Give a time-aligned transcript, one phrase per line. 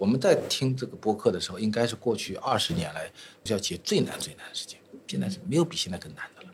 [0.00, 3.04] 我们在听这个播客的时候，应该是过去二十年来
[3.44, 6.48] 中小企业最难最难的事情，现在是没有比现在更难的了。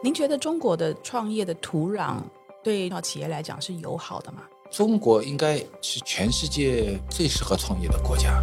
[0.00, 2.18] 您觉得中国的创业的土壤
[2.62, 4.44] 对小企业来讲是友好的吗？
[4.70, 8.40] 中国应该是全世界最适合创业的国家。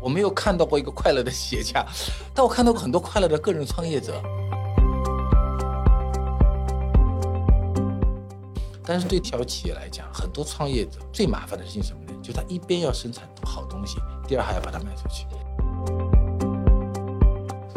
[0.00, 1.84] 我没有看到过一个快乐的企业家，
[2.34, 4.22] 但我看到过很多快乐的个人创业者。
[8.92, 12.12] 但是对小企业来讲，很多创业者最麻烦的事情是什么呢？
[12.22, 13.96] 就他一边要生产好东西，
[14.28, 15.24] 第二还要把它卖出去。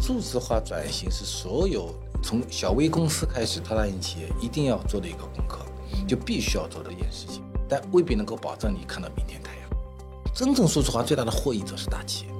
[0.02, 1.90] 数字化转型是所有
[2.22, 5.60] 从小微公司开始到大型企业一定要做的一个功课，
[6.06, 9.70] 就必须要做的一件事情，但未必能够保证你看到明天太阳。
[10.34, 12.32] 真正数字化最大的获益者是大企业。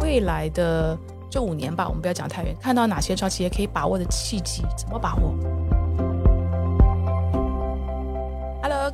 [0.00, 0.98] 未来的
[1.30, 5.34] 这五年吧，我们不要讲太远，看到哪些超企业可以把握的契机，怎么把握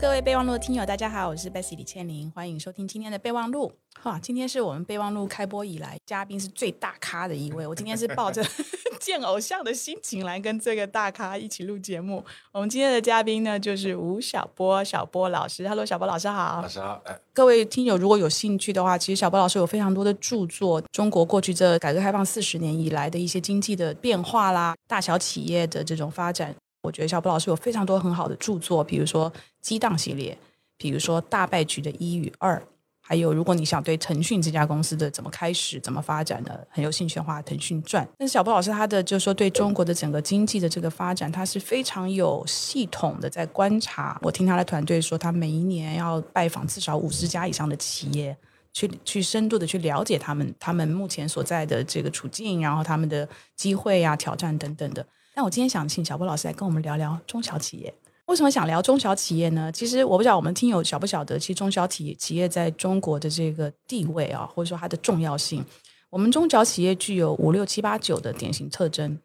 [0.01, 3.71] 各位备忘录的听友，大家好，我是 Bessy 李倩玲，欢迎收听今天的备忘录。
[4.01, 8.43] 哈，今天是我们备忘录开播以来嘉宾是最大咖的一位，我今天是抱着
[8.99, 12.25] 见偶像的心情来跟这个大咖一起录节目。
[12.51, 15.69] 我们今天的嘉宾呢，就是吴晓波，小波老师。
[15.69, 16.63] Hello，小波老师好。
[16.63, 26.57] 老师好，哎，各位听友如果有兴趣的话，其实小波老师有非常多的著作，中国过去这改革开放四十年以来的一些经济的变化啦，大小企业的这种发展。
[26.83, 30.37] 我觉得小波老师有非常多很好的著作，比如说《激荡》系列，
[30.79, 32.57] 比如说《大败局的一与二》，
[33.01, 38.05] 还有如果你想对腾讯这家公司的怎么开始、怎么发展的很有兴趣的话，《腾讯传》。
[38.17, 44.19] 但是小波老师他的就是说对中国的整个经济的这个发展，他是非常有系统的在观察。
[44.23, 48.35] 我听他的团队说，他每一年要拜访至少五十家以上的企业，
[48.73, 55.05] 去去深度的去了解他们他们目前所在的这个处境，然后他们的机会呀、挑战等等的。
[55.35, 57.95] 但我今天想请小波老师来跟我们聊聊中小企业。
[58.27, 59.73] 为什么想聊中小企业呢？
[59.73, 65.65] 其实我不知道我们听友晓不晓得，其实中小企企业在中国的这个地位啊，或者说它的重要性。
[66.11, 69.19] 我们中小企业具有五六七八九的典型特征。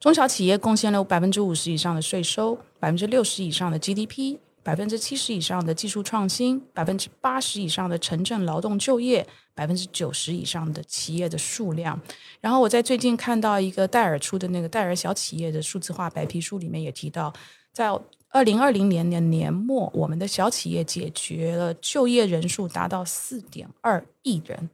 [0.00, 12.00] 中小企业贡献了百分之五十以上的税收，百分之六十以上的 GDP，百分之七十以上的技术创新，百分之八十以上的城镇劳动就业，百分之九十以上的企业的数量。
[12.40, 17.32] 然后我在最近看到一个戴尔出的那个戴尔小企业的数字化白皮书里面也提到，
[17.72, 17.88] 在
[18.30, 24.70] 二零二零年的年末，我们的小企业解决了就业人数达到四点二亿人。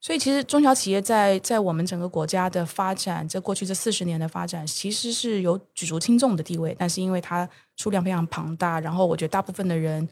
[0.00, 6.74] 所以，其实中小企业在在我们整个国家的发展，在过去这四十年的发展，其实是有举足轻重的地位。
[6.78, 10.08] 但是，因为它数量非常庞大，然后我觉得大部分的人。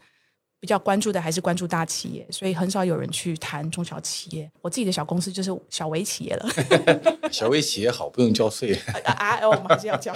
[0.59, 4.51] 比较关注的还是关注大企业，所以很少有人去谈中小企业。
[4.61, 6.49] 我自己的小公司就是小微企业了。
[7.31, 8.77] 小微企业好，不用交税。
[9.05, 10.13] 啊，我们还是要交，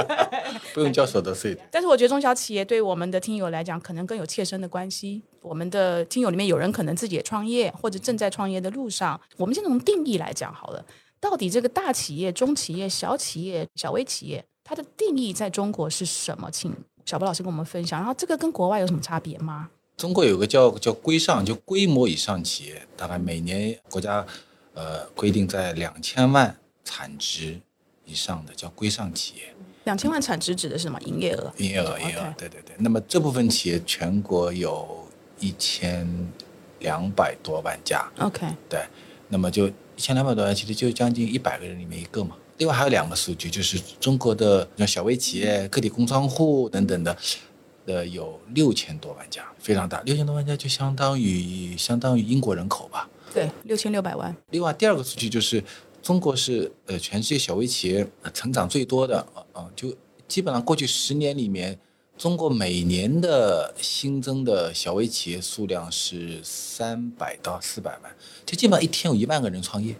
[0.72, 1.56] 不用交所得税。
[1.70, 5.22] 但是我觉得中小企业对我们的听友来讲，可能更有切身的关系。
[5.42, 9.20] 我们的听友里面有人可能自己也创业，或者正在创业的路上。
[9.36, 10.82] 我们先从定义来讲好了，
[11.20, 16.50] 到底这个大企业、中企业、小企业、小微企业，它的定义在中国是什么？
[16.50, 18.00] 请小波老师跟我们分享。
[18.00, 19.68] 然后这个跟国外有什么差别吗？
[19.96, 24.26] 中国有个叫叫规上，就规模以上企业，大概每年国家
[24.72, 27.60] 呃规定在两千万产值
[28.04, 29.54] 以上的叫规上企业。
[29.84, 31.00] 两千万产值指的是什么？
[31.02, 31.52] 营业额？
[31.58, 32.34] 营业额，营业额。
[32.36, 32.74] 对对对。
[32.78, 35.06] 那么这部分企业全国有
[35.38, 36.08] 一千
[36.80, 38.04] 两百多万家。
[38.18, 38.46] OK。
[38.68, 38.84] 对。
[39.28, 42.34] 那么就一千两百多万，其实就将近一百个人里面一个嘛。
[42.58, 47.16] 另外还有两个数据，就是中国的像小微企业、个体工商户等等的。
[47.86, 53.06] 呃有六千多万家，非常大，六千多万家就相当于相当于英国人口吧？
[53.34, 54.34] 对，六千六百万。
[54.52, 55.62] 另外第二个数据就是，
[56.02, 59.18] 中国是呃全世界小微企业成长最多的，
[59.52, 59.94] 啊就
[60.26, 61.78] 基本上过去十年里面，
[62.16, 68.10] 中国每年的新增的小微企业数量是三百到四百万，
[68.46, 69.94] 就基本上一天有一万个人创业。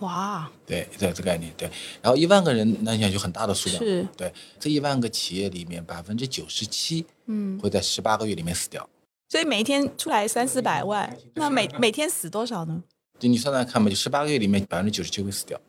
[0.00, 1.70] 哇，对，对，这概念对，
[2.02, 8.88] 然后一万个人，那你想就很大的数量，是，对，这一万个企业里面百分之九十七，嗯，会在十八个月里面死掉，
[9.28, 12.82] 所以每一天出来三四百万，那每每天死多少呢？
[13.18, 15.60] 就你算算看吧，就十八个月里面百分之九十七会死掉，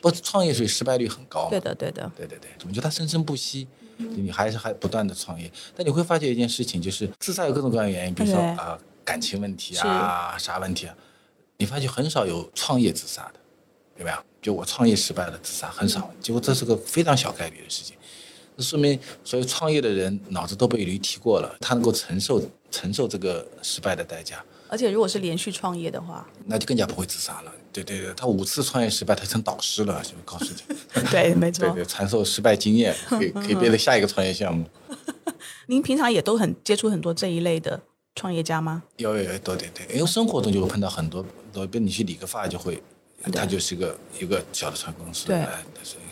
[0.00, 3.66] 不创业所以失败率很高，对的，对的，对对对，我觉得他生生不息，
[3.96, 10.94] 你还是还不断的创业，但你会发觉一件事情，就是自杀有各种各样的原因，比如说啊感情问题啊啥问题啊，
[11.56, 13.40] 你发觉很少有创业自杀的。
[13.98, 14.16] 有没有？
[14.40, 17.96] 就我创业失败了，自杀很少，结果这是个非常小概率的事情。
[18.56, 24.44] 这说明所有创业的人脑子都被驴踢过了，他能够承受承受这个失败的代价。
[24.68, 27.52] 而且如果是连续创业的话，那就更加不会自杀了。
[27.72, 31.02] 对对对，他五次创业失败，他成导师了，就告诉你。
[31.10, 31.66] 对，没错。
[31.68, 34.66] 对对，传授失败经验，可以可以变成下一个创业项目。
[35.68, 37.80] 您平常也都很接触很多这一类的
[38.14, 38.82] 创业家吗？
[38.96, 41.22] 有有有，对对对，因为生活中就会碰到很多，
[41.70, 42.82] 比如你去理个发就会，
[43.30, 45.46] 他就是个一个小的船公司，对，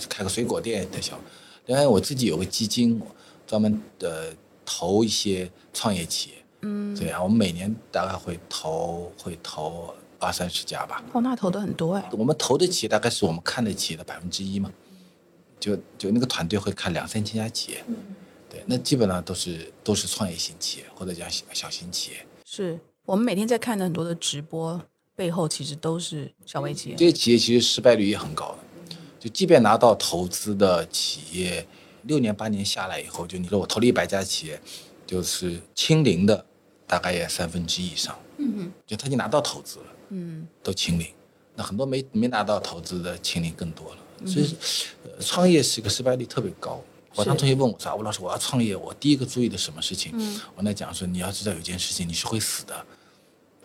[0.08, 1.18] 开个水果店的小。
[1.66, 3.00] 另外我自己有个基金，
[3.46, 4.34] 专门的
[4.64, 11.02] 投一些创业企业，嗯，对啊，我们每年大概会投会投二三十家吧。
[11.12, 12.08] 哦，那投的很多哎。
[12.12, 14.72] 我们投的企业大概是我们看的企业的百分之一嘛，
[15.58, 17.84] 就就那个团队会看两三千家企业。
[18.48, 22.26] 对，那基本上都是都是创业型企业或者讲小小型企业。
[22.44, 24.80] 是我们每天在看的很多的直播
[25.20, 26.96] 背后，其实都是小微企业。
[26.96, 28.56] 这些企业其实失败率也很高
[28.88, 31.66] 的，就即便拿到投资的企业，
[32.04, 34.58] 六年八年下来以后，就你说我投了一百家企业，
[35.06, 36.42] 就是清零的
[36.86, 38.18] 大概也三分之一以上。
[38.38, 41.06] 嗯嗯，就他已经拿到投资了，嗯，都清零。
[41.54, 44.26] 那很多没没拿到投资的清零更多了。
[44.26, 44.56] 所以，
[45.04, 46.82] 呃，创业是一个失败率特别高。
[47.14, 50.14] 我当同学问我说：“吴老师，我要创业，我第一个注意的什么事情？”
[50.56, 52.86] 我那讲说：“你要知道有件事情，你是会死的，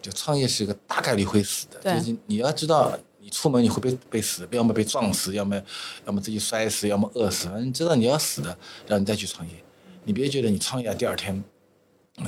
[0.06, 5.60] 就创业是一个大概率会死的，就是你要知道，你出门你会被被死，要么被撞死，要么
[6.06, 7.48] 要么自己摔死，要么饿死。
[7.48, 8.50] 反正你知道你要死的，
[8.86, 9.54] 然后你再去创业。
[10.04, 11.44] 你别觉得你创业第二天，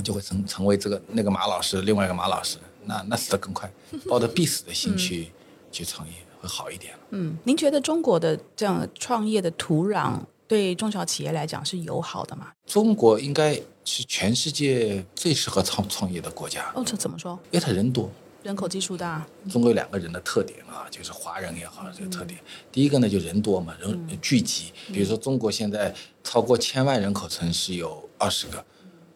[0.03, 3.71] 就会成成为这个那个马老师，另外一个马老师，那那死的更快。
[4.09, 5.31] 抱着必死的心去
[5.71, 6.95] 去创业会好一点。
[7.11, 10.19] 嗯，您觉得中国的这样创业的土壤？
[10.47, 12.53] 对中小企业来讲是友好的吗？
[12.65, 16.69] 中国应该是全世界最适合创创业的国家。
[16.75, 17.39] 哦，这怎么说？
[17.51, 18.11] 因为它人多，
[18.43, 19.25] 人口基数大。
[19.49, 22.37] 中国有两个人的特点啊，就是华人也好，这个特点。
[22.69, 24.73] 第一个呢，就人多嘛，人聚集。
[24.87, 28.63] 比如说，中国现在超过千万人口城市有二十个。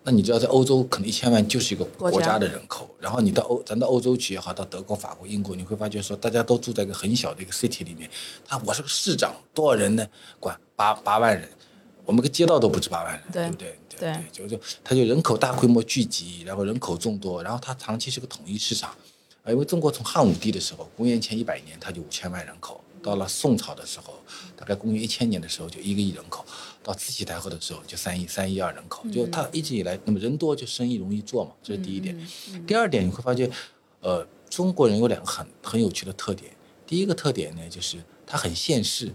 [0.03, 8.09] 那你知道，在欧洲可能一千万就是一个国家的人口，然后你到欧，咱到欧洲去也好，到德国、法国、英国，你会发觉说，大家都住在一个很小的一个 city 里面。
[8.47, 10.07] 他我是个市长，多少人呢？
[10.39, 11.47] 管八八万人，
[12.05, 13.77] 我们个街道都不止八万人，对不对？
[13.99, 18.89] 对，就就他就人口大规模聚集，然后人口众多，然后它长期是个统一市场。
[19.43, 22.79] 啊，因为中国从汉武帝的时候，公元前一百年，它就五千万人口。
[23.03, 24.13] 到了宋朝的时候，
[24.55, 26.45] 大概公元一千年的时候就一个亿人口，
[26.83, 32.15] 到慈禧太后的时候就三亿三亿二人口，就它一直以来，那么人多就生意容易做嘛，这是第一点。
[32.67, 33.49] 第二点你会发现，
[34.01, 36.51] 呃，中国人有两个很很有趣的特点。
[36.85, 39.11] 第一个特点呢，就是他很现世，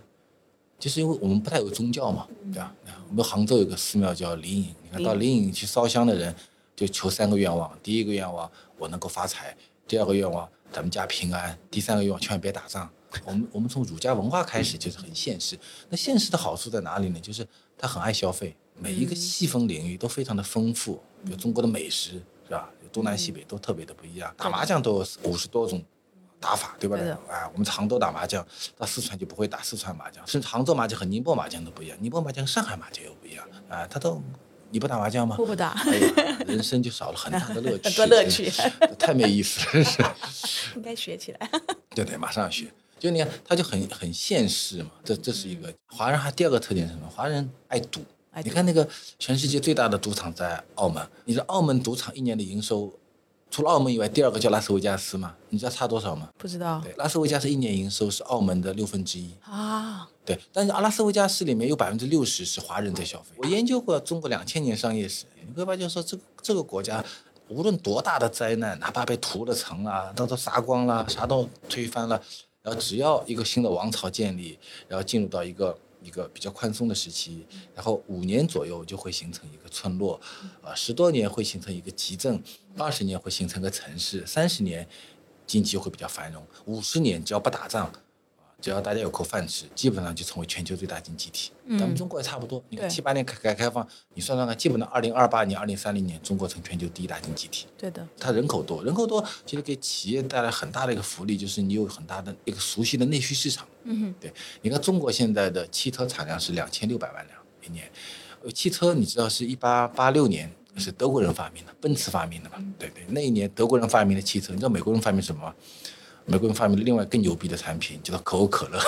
[0.78, 2.74] 就是因为我们不太有宗教嘛，对吧？
[3.08, 6.34] 我们杭州有个寺庙叫灵隐，你看到灵隐去烧香的人，
[6.74, 9.56] 就求三个愿望：第一个愿望我能够发财；
[9.88, 12.88] 第二个愿望咱们家平安；第三个愿望千万别打仗。
[13.24, 15.58] 我们我们从儒家文化开始就是很现实。
[15.88, 17.20] 那现实的好处在哪里呢？
[17.20, 17.46] 就是
[17.78, 21.00] 他很爱消费，每一个细分领域都非常的丰富。
[21.24, 22.70] 比如中国的美食是吧？
[22.92, 24.32] 东南西北都特别的不一样。
[24.38, 25.82] 打麻将都有五十多种
[26.46, 26.96] 打法，对吧？
[27.28, 28.46] 哎，我们常州打麻将，
[28.78, 33.44] 到四川就不会打四川麻将，甚至杭州麻将和宁波麻将都不一样，宁波麻将和上海麻将又不一样。
[33.68, 34.22] 啊，他都
[34.70, 35.34] 你不打麻将吗？
[35.36, 35.74] 不不打。
[36.46, 38.52] 人生就少了很大的 乐趣，很多乐趣，
[38.96, 39.84] 太没意思了。
[39.84, 40.72] 是。
[40.78, 41.50] 应该学起来。
[41.96, 42.72] 对对，马上学。
[43.00, 46.18] 就你看，他就很很现实嘛，这这是一个华人。
[46.18, 47.08] 还第二个特点是什么？
[47.08, 48.00] 华人爱赌。
[48.44, 48.86] 你看那个
[49.18, 52.92] 全世界最大的赌场在澳门，你知道澳门赌场一年的营收，
[53.56, 55.34] 除了澳门以外，第二个叫拉斯维加斯嘛？
[55.48, 56.28] 你知道差多少吗？
[56.36, 56.78] 不知道。
[56.84, 60.06] 对，拉斯维加斯一年营收是澳门的六分之一啊。
[60.26, 63.34] 对，但是阿拉斯维加斯里面有百分之六十是华人在消费。
[63.38, 67.02] 我研究过中国两千年商业史，你会发现说，这个这个国家
[67.48, 72.20] 无论多大的灾难，哪怕被屠了城啊，都都杀光了，啥都推翻了。
[72.60, 80.20] 然后只要一个新的王朝建立，然后进入到一个一个比较宽松的时期，然后五年左右就会形成一个村落，
[80.62, 82.42] 啊，十多年会形成一个集镇，
[82.76, 84.88] 二十年会形成个城市，三十年
[85.46, 87.92] 经济会比较繁荣，五十年只要不打仗。
[88.66, 91.52] 只要大家有口饭吃，基本上就成为全球最大经济体。
[91.78, 92.60] 咱们中国也差不多。
[92.68, 97.68] 你看七八年改改开放，你算算看，基本上二零二八年、二零三零年，中国成全球第一大经济体。
[97.78, 98.04] 对的。
[98.18, 103.64] 它人口多，人口多，其实给企业带来很大的一个福利，就是你有很大的一个熟悉的内需市场。
[103.84, 104.14] 嗯哼。
[104.20, 104.32] 对，
[104.62, 107.88] 你看中国现在的汽车产量是两千六百万辆一年。
[108.42, 112.56] 呃汽车你知道是一八八六年是德国人发明的，奔驰发明的嘛？
[112.76, 115.54] 对对，那一年德国人发明的汽车，你知道美国人发明什么吗？
[116.28, 118.80] 美国人发明了另外更牛逼的产品，叫做可口可乐，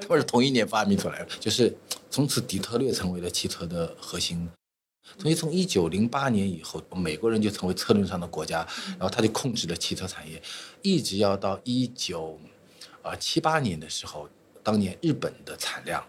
[0.00, 1.76] 他们是同一年发明出来的，就是
[2.10, 4.48] 从此底特律成为了汽车的核心。
[5.18, 8.66] 所以从一九零八年以后，美国人就成为车轮上的国家，
[8.98, 10.40] 然后他就控制了汽车产业，
[10.80, 12.40] 一直要到一九
[13.02, 14.26] 啊七八年的时候，
[14.62, 16.02] 当年日本的产量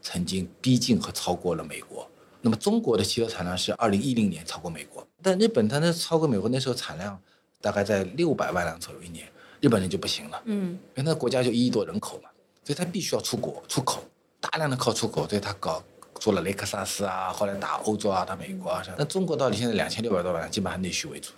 [0.00, 2.08] 曾经逼近和超过了美国。
[2.40, 7.20] 那么中国的汽车产量是二零一零年超过美国，但日本它那超过美国那时候产量。
[7.60, 9.26] 大概在六百万辆左右一年，
[9.60, 12.30] 日本人就不行了，嗯，因为那国家就一亿多人口嘛，
[12.64, 14.04] 所以他必须要出国出口，
[14.40, 15.82] 大量的靠出口，所以他搞
[16.14, 18.82] 做了雷克萨斯啊，后来打欧洲啊，打美国啊。
[18.96, 21.32] 那中国到底现在两千六百多万，基本上内需为主，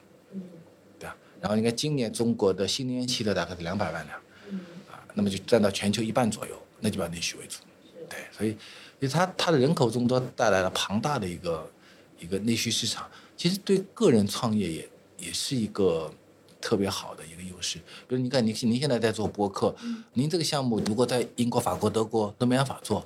[0.99, 1.17] 对吧？
[1.41, 4.19] 然后你看今年中国的新能源汽车大概是两百万辆，
[4.91, 7.59] 啊，那么就占到全球一半左右，那就把内需为主。
[8.09, 8.57] 对，所以，因
[9.01, 11.71] 为它它的人口众多带来了庞大的一个
[12.19, 14.89] 一个内需市场，其实对个人创业也
[15.21, 16.11] 也是一个。
[16.63, 19.75] 特别好的一个优势，比如你看，您您现在在做播客，
[20.13, 23.03] 您这个项目如果在英国、法国、德国都没办法做，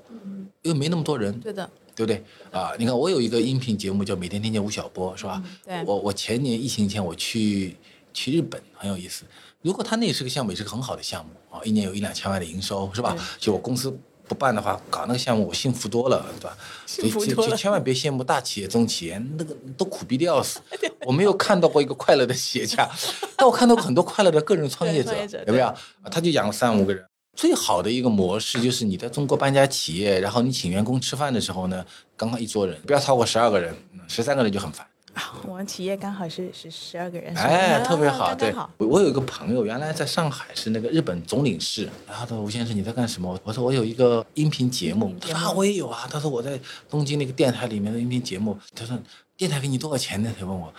[0.63, 2.21] 因为没那么多人，对的，对不对？
[2.51, 5.41] 啊，你看我有一个音频节目叫《每天听见吴晓波》，是吧？
[5.65, 5.85] 对。
[5.85, 7.77] 我我前年疫情前我去
[8.13, 9.23] 去日本，很有意思。
[9.63, 13.17] 如果他那是个项目，也是个很好的项目啊，一年有一两千万的营收，是吧？
[13.39, 13.97] 就我公司。
[14.27, 16.57] 不办的话，搞那个项目我幸福多了，对吧？
[16.87, 17.57] 幸福多了。
[17.57, 20.61] 千万别羡慕大企业、中企业，那个都苦逼的要死。
[21.07, 22.89] 我没有看到过一个快乐的企业家，
[23.37, 25.15] 但我看到过很多快乐的个人创业者，
[25.47, 25.75] 有没有？
[26.11, 27.05] 他就养了三五个人。
[27.37, 31.85] 最好的一个模式就是你在中国办家企业，然后你请员工吃饭的时候呢，
[32.17, 33.75] 刚刚一桌人，不要超过十二个人，
[34.07, 34.87] 十三个人就很烦。
[35.47, 38.35] 我们企业刚好是是十二个人，哎，特别好。
[38.35, 41.85] 对，我有一个朋友，原来在上海是那个日本总领事。
[42.07, 46.59] 然后他说：“吴先生，你在干什么？”我说：“我有一个音频节目。”他说：“啊，我也有啊。”他说：“我在
[46.91, 48.99] 东京那个电台里面的音频节目。”他说
[49.37, 50.73] ：“电台给你多少钱呢？”他问我。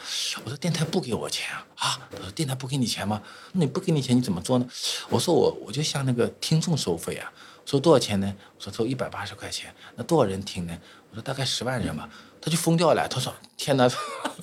[0.43, 3.21] 我说：“电台不给我钱啊。”啊，他说：“电台不给你钱吗？
[3.53, 4.67] 那你不给你钱，你怎么做呢？”
[5.09, 7.31] 我说：“我我就向那个听众收费啊。”
[7.65, 8.35] 说多少钱呢？
[8.57, 9.73] 我说收一百八十块钱。
[9.95, 10.77] 那多少人听呢？
[11.09, 12.07] 我说大概十万人吧。
[12.45, 13.89] 他就疯掉了，他说：“天哪！”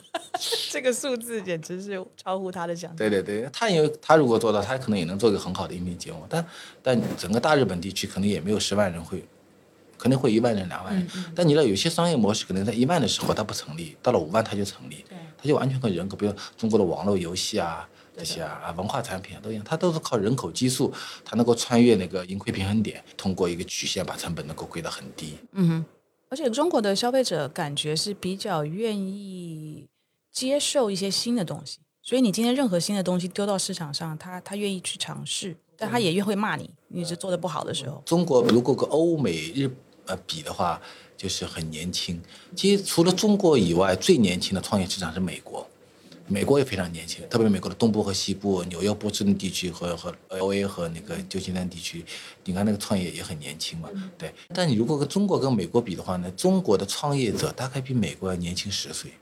[0.73, 2.97] 这个数字简直是超乎他的想象。
[2.97, 6.26] 对对对，他因为他如果做到，他可能也能做一个很好的音频节目。
[6.28, 6.44] 但
[6.82, 9.25] 但整个大日本地区可能也没有十万人会，
[9.97, 11.09] 可能会一万人、两万人。
[11.32, 15.04] 但你知道，有些商业模式可能在一万的时候它不成立，到了五万它就成立。
[15.40, 20.92] 它就完全靠人口，比如中国的网络游戏啊这些啊文化产品啊都一样，它都是靠人口基数，
[21.25, 25.38] 它能够穿越那个盈亏平衡点，通过一个曲线把成本能够归到很低。
[25.52, 25.85] 嗯哼。
[26.33, 29.87] 而且中国的消费者感觉是比较愿意
[30.33, 38.03] 接受一些新的东西，所以你今天任何新的东西丢到市场上，他他愿意去尝试，但他也越会骂你，你是做的不好的时候。
[38.07, 39.71] 中国如果跟欧美日
[40.07, 40.81] 呃比的话，
[41.19, 42.19] 就是很年轻。
[42.57, 45.69] 其实除了中国以外，最年轻的创业市场是美国。
[46.29, 52.05] 美国也非常年轻，特别美国的东部和西部，纽约、波士顿地区和和 L A 和那个旧金山地区，
[52.45, 54.33] 你看那个创业也很年轻嘛，对。
[54.55, 59.12] 但你如果跟中国跟美国比的话呢，中国的创业者大概比美国要年轻十岁，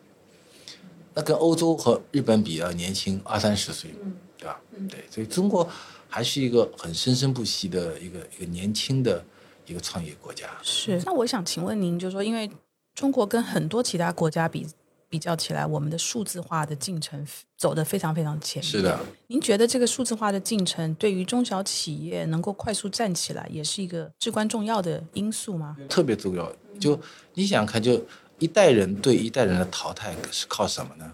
[1.15, 3.91] 那跟欧洲和日本比要年轻二三十岁，
[4.39, 4.61] 对吧？
[4.89, 5.69] 对，所以中国
[6.09, 9.25] 还是一个很生生不息的一个一个年轻的
[9.67, 10.47] 一个创业国家。
[10.63, 11.01] 是。
[11.05, 12.49] 那我想请问您，就是说，因为
[12.95, 14.67] 中国跟很多其他国家比。
[15.11, 17.27] 比较起来，我们的数字化的进程
[17.59, 18.73] 走得非常非常前面。
[18.73, 25.77] 是的，您觉得这个数字化的进程对于中小企业能够快速站起来，也是一个至关重要的因素吗？
[25.89, 26.51] 特别重要。
[26.79, 26.99] 就
[27.35, 28.01] 你想看，就
[28.39, 31.13] 一代人对一代人的淘汰是靠什么呢？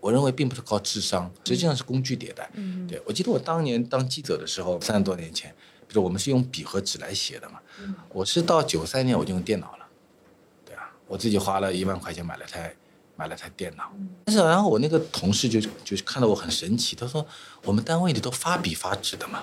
[0.00, 2.50] 我认为并不是靠智商，实际上是工具迭代。
[2.54, 5.54] 嗯，对我记得我当年当记者的时候，三十多年前，
[5.86, 7.60] 比如我们是用笔和纸来写的嘛。
[8.08, 9.86] 我是到九三年我就用电脑了。
[10.64, 12.74] 对啊，我自己花了一万块钱买了台。
[13.20, 13.92] 买了台电脑，
[14.24, 17.26] 但是然后我那个同事就就看到我很神奇，他说
[17.64, 19.42] 我们单位里都发笔发纸的嘛，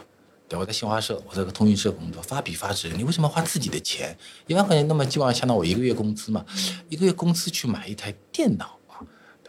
[0.50, 4.18] 对，我在新华社，我在个通讯社工作，发笔发纸，你为什么花自己的钱？
[4.48, 6.44] 一万块钱那么基本上相当我一个月工资嘛，
[6.90, 8.98] 一个月工资去买一台电脑啊，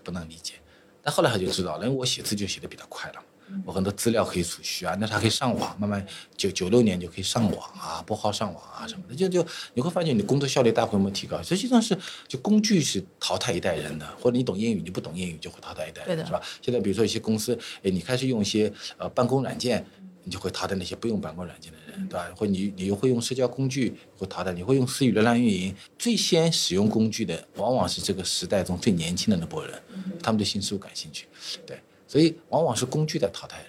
[0.05, 0.57] 不能理解。
[1.03, 3.23] 但后来他就知道了，因为我写字就写的比他快了。
[3.65, 6.05] 我很多资料可以储蓄啊，那他可以上网，慢慢
[6.37, 11.43] 九九六年就可以上网啊，拨号上网啊什么的，就就你会发现你工作效率大规模提高。
[11.43, 16.41] 实际上是就工具是淘汰一代人的，或者你懂英语，你不懂英语就会淘汰一代人，是吧？
[16.61, 19.85] 现在比如说一些公司，哎，你开始用一些呃办公软件，
[20.25, 22.29] 你就会淘汰那些不用办公软件的人，对吧？
[22.37, 25.75] 或你你又会用社交工具，会淘汰你会用私域流量运营。
[25.99, 29.83] 最先使用工具的，往往是这个时代中最年轻的那波人，
[30.23, 31.27] 他们对新事物感兴趣，
[31.67, 31.81] 对。
[32.09, 33.67] 所以往往是工具在淘汰人。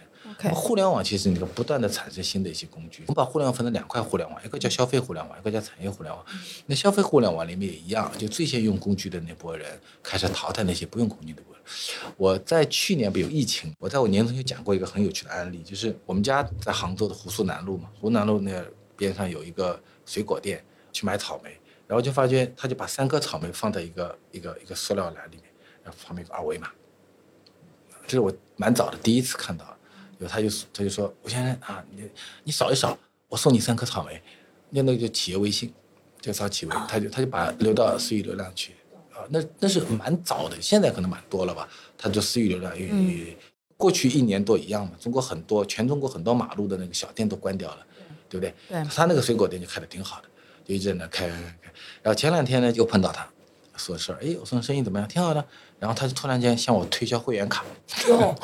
[0.54, 3.04] 互联网其实你个不断的产生新的一些工具。
[3.08, 6.26] 我们把互联网分成两块互联网，一个叫消费互联网，一个叫产业互联网。
[6.66, 11.62] 那消费互联网里面也一样，就最先用工具的那波人开始淘汰那些不用工具的人。
[12.16, 18.64] 我在去年不有疫情，我在我年终就讲过一个很有趣的案例，就是我们家在杭州的湖苏南路嘛，湖南路那
[18.96, 21.52] 边上有一个水果店，去买草莓，
[21.86, 25.44] 然后就发觉他就把三颗草莓放在一个一个一个塑料篮里面，
[25.84, 26.70] 然后旁边有个二维码。
[28.10, 29.64] 这是我蛮早的第一次看到，
[30.18, 32.10] 有他就他就说，吴先生啊，你
[32.44, 32.98] 你扫一扫，
[33.28, 34.20] 我送你三颗草莓，
[34.72, 35.72] 那那个就企业微信，
[36.20, 38.74] 就扫企微，他就他就把流到私域流量去，
[39.14, 43.38] 啊，那那是蛮早的，现在可能蛮多了吧，他就私域流量，越
[43.78, 47.86] 过去一年多一样嘛，中国很多全中国很多马路的那个小店都关掉了，
[48.28, 48.52] 对不对？
[48.68, 50.28] 对，他那个水果店就开的挺好的，
[50.66, 53.30] 就一直在那开开开，然后前两天呢就碰到他，
[53.78, 55.08] 说事儿，哎，我说生意怎么样？
[55.08, 55.46] 挺好的。
[55.80, 57.64] 然后他就突然间向我推销会员卡。
[58.08, 58.36] 哟，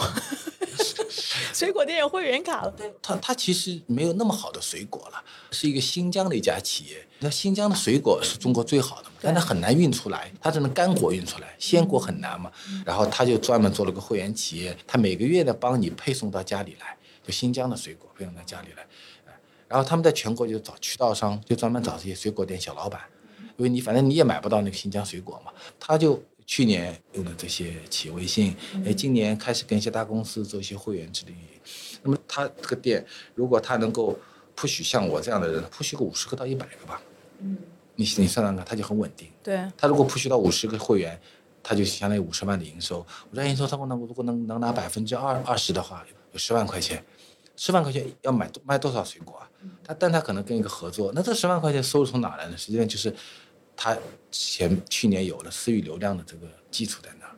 [1.53, 2.73] 水果店有会员卡了。
[3.01, 7.07] 他他其实没有那么好的水果了，是一个新疆的一家企业。
[7.19, 12.51] 那新疆的水果是中国最好的嘛，但它很难运出来，它只能干果运出来，鲜果很难嘛。
[12.85, 18.85] 然后他就专门做了个会员企业，他每个月呢帮你配送到家里来，就新疆的水果配送到家里来。
[19.67, 23.01] 然后他们在全国就找渠道商，就专门找这些水果店小老板，
[23.57, 25.51] 因为你反正你也买不到那个新疆水果嘛。
[25.79, 31.47] 他就去年用的这些企业微信，哎，今年开始跟一些大公司做一些会员制的运营。
[32.03, 34.17] 那么他这个店，如果他能够
[34.53, 37.01] 不许像我这样的人，不许个五十个到一百个吧，
[37.39, 37.57] 嗯，
[37.95, 39.27] 你你算算看，他就很稳定。
[39.41, 41.19] 对，他如果不许到五十个会员，
[41.63, 42.99] 他就相当于五十万的营收。
[43.31, 47.03] 五十万营收他能如果能能拿百分之二二十的话，有十万块钱，
[47.55, 49.49] 十万块钱要买卖多少水果啊？
[49.83, 52.55] 他但他可能跟一个合作，那这十万块钱收入从哪来呢？
[52.55, 53.13] 实际上就是
[53.75, 53.97] 他
[54.31, 57.31] 前去年有了私域流量的这个基础在那儿。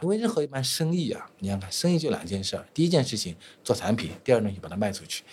[0.00, 5.24] 因为任何一般生意啊，你想看生意就两件事儿，第一件事情做产品，第二东西把它卖出去。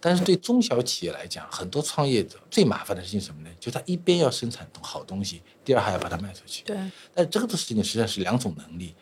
[0.00, 3.50] 但是对中小企业来讲，很多创业者最麻烦的事情什么呢？
[3.60, 6.64] 就他一边要生产好东西，第二还要把它卖出去。
[6.64, 6.76] 对。
[7.12, 8.94] 但是这个的事情实际上是两种能力，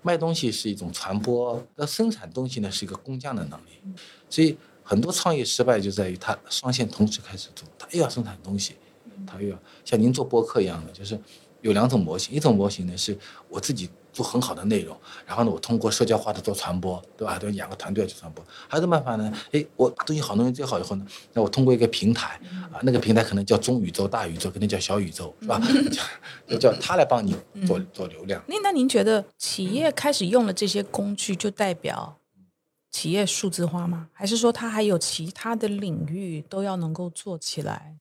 [0.00, 3.96] 卖东西是一种传播，那生产东西呢是一个工匠的能力。
[4.30, 8.76] 所以很多创业失败就在于他双线同时开始做，他又要生产东西，
[9.26, 11.18] 他又要像您做播客一样的，就是
[11.60, 13.16] 有两种模型，一种模型呢是
[13.48, 13.88] 我自己。
[14.12, 17.38] 做很好的内容，然后呢，我通过社交化的做传播，对吧？
[17.38, 18.44] 对，两个团队去传播。
[18.68, 22.38] 还有一种办法呢，哎，我东西好东西最好以后呢，那我通过一个平台
[22.70, 25.58] 啊，那个平台可能叫中宇宙、大宇宙，可能叫小宇宙，是吧？
[26.46, 27.34] 就叫他来帮你
[27.66, 28.44] 做做流量。
[28.46, 32.18] 那那您觉得企业开始用了这些工具，就代表
[32.90, 34.08] 企业数字化吗？
[34.12, 37.96] 还是说它还有其他的领域都要能够做起来？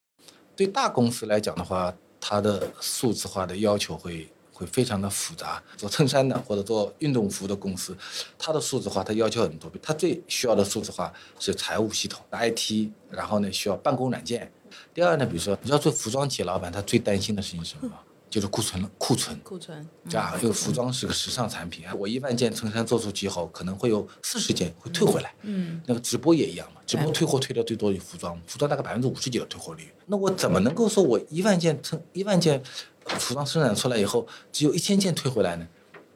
[0.63, 4.29] 对大公司来讲的话，它的数字化的要求会。
[4.53, 7.97] 会非常的复杂，做衬衫的或者做运动服的公司，
[8.37, 14.51] 它的数字化它要求很多，它最需要的数字化是财务系统、IT，然后呢需要办公软件。
[14.93, 17.91] 第二呢，比如说你要做服装企业老板，他最担心的事情是什么？
[18.31, 25.33] 就是库存了，库存，库存，这样，因为服装是个时尚产品啊，我一万件衬衫做出去后，可能会有四十件会退回来。
[25.41, 29.91] 嗯，那个直播也一样嘛，直播退货退的最多的服装，服装大概百分之五十几的退货率。
[30.05, 32.63] 那我怎么能够说我一万件衬一万件
[33.05, 35.67] 服装生产出来以后，只有一千件退回来呢？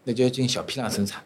[0.06, 1.22] 那就要进行小批量生产。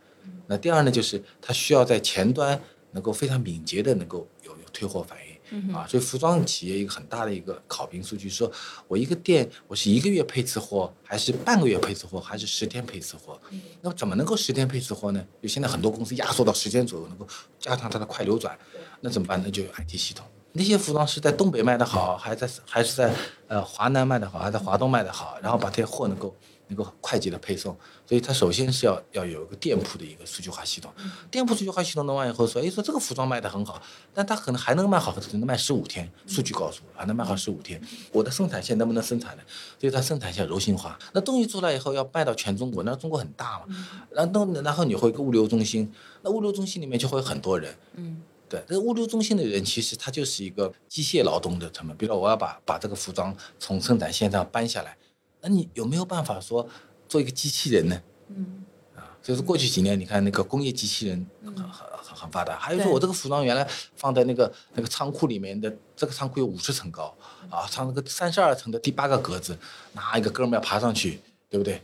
[0.47, 2.59] 那第二呢，就是它需要在前端
[2.93, 5.28] 能够非常敏捷的能够有有退货反应。
[5.73, 8.51] 啊，所以服装企业一个很大的一个考评数据，说
[8.87, 13.39] 我一个店我是一个月配次货，还是半个月配次货，还是十天配次货？
[13.81, 15.25] 那么怎么能够十天配次货呢？
[15.41, 17.27] 就现在很多公司压缩到十天左右，能够
[17.59, 18.57] 加强它的快流转，
[19.01, 19.41] 那怎么办？
[19.43, 20.25] 那就有 IT 系统。
[20.51, 23.13] 那些服装是在东北卖的好，还在还是在
[23.47, 26.35] 呃华南卖的好，还在华东卖的好，然后把这些货能够。
[26.69, 27.77] 能够快捷的配送，
[28.07, 30.91] 所以它首先是要要有一个店铺的一个数据化系统。
[31.29, 33.81] 店铺数据化系统弄完以后，说，哎，说这个服装卖的很好，
[34.13, 36.09] 但它可能还能卖好，只能卖十五天。
[36.25, 37.81] 数据告诉我，还能卖好十五天。
[38.11, 39.43] 我的生产线能不能生产呢？
[39.79, 40.97] 所以它生产线柔性化。
[41.13, 43.65] 那东西出来以后要卖到全中国，那中国很大嘛。
[44.11, 47.75] 然后，然后你会一个物流中心，那物流中心里面就会有很多人。
[47.95, 51.97] 嗯，对，这物流中心的人其实他就是一个机械劳动的成本。
[51.97, 54.95] 比如说，我要把把这个服装从生产线上搬下来。
[55.41, 56.67] 那你有没有办法说
[57.07, 58.01] 做一个机器人呢？
[58.29, 58.63] 嗯，
[58.95, 62.57] 啊，就是过去几年，你看那个工业机器人很很很很发达。
[62.57, 67.15] 还有说，我这个服装原来放在那个那个仓库里面的，这个仓库有五十层高，
[67.49, 69.57] 啊，上那个三十二层的第八个格子，
[69.93, 71.81] 哪一个哥们要爬上去，对不对？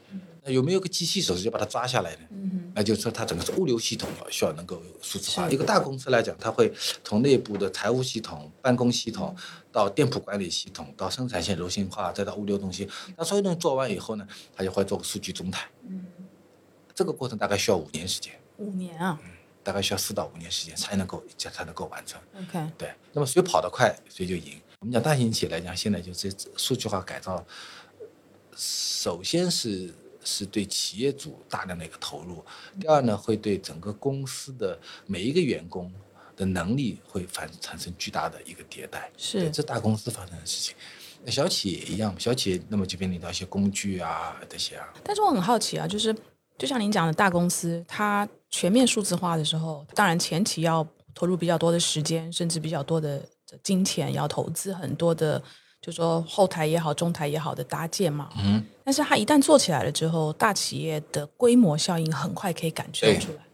[0.47, 2.19] 那有没有个机器手直接把它抓下来呢？
[2.29, 5.49] 嗯，那就是说它整个是物流系统需要能够数字化。
[5.49, 6.71] 一个大公司来讲，它会
[7.03, 9.35] 从内部的财务系统、办公系统
[9.71, 12.87] 到店铺管理系统，到生产线柔性化，再到物流中心。
[13.17, 15.67] 那所有东西做完以后呢，它就会做个数据中台。
[15.89, 16.05] 嗯，
[16.93, 18.31] 这个过程大概需要五年时间。
[18.57, 19.19] 五年啊？
[19.23, 19.31] 嗯，
[19.63, 22.21] 大概需要四到五年时间才能够才才能够完成。
[22.39, 22.71] OK。
[22.77, 24.61] 对，那么谁跑得快谁就赢。
[24.81, 27.43] 我们讲大型企业来讲，现在就是数据化改造，
[28.55, 29.91] 首先是。
[30.25, 32.43] 是对企业主大量的一个投入，
[32.79, 35.89] 第二呢，会对整个公司的每一个员工
[36.35, 39.09] 的能力会反产生巨大的一个迭代。
[39.15, 40.75] 是，这大公司发生的事情。
[41.23, 44.91] 那小企业也一样，小企业那么就面临到一些工具啊这些啊。
[45.03, 46.13] 但是我很好奇啊，就是
[46.57, 53.23] 就像您讲的大公司，它全面数字化的时候，当然前期要投入比较多的时间，甚至比较多的
[53.63, 55.41] 金钱，要投资很多的。
[55.85, 63.45] 就说后台也好，中台也好的搭建嘛，嗯，但是它一旦做起来了之后，大企业的规模效应很快可以感觉出来。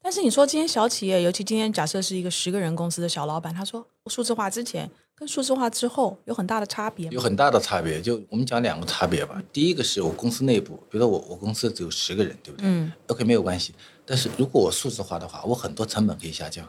[0.00, 7.12] 但是你说今天小企业，尤其今天假设是一个十个人公司的小老板，他说数字化之前跟数字化之后有很大的差别吗？
[7.12, 8.00] 有很大的差别。
[8.00, 9.42] 就我们讲两个差别吧。
[9.52, 12.68] 第一个是我公司内部，比如说我我公司只有十个人，对不对？
[12.68, 13.74] 嗯 OK 没有关系。
[14.06, 16.68] 但是如果我数字化的话，我很多成本可以下降。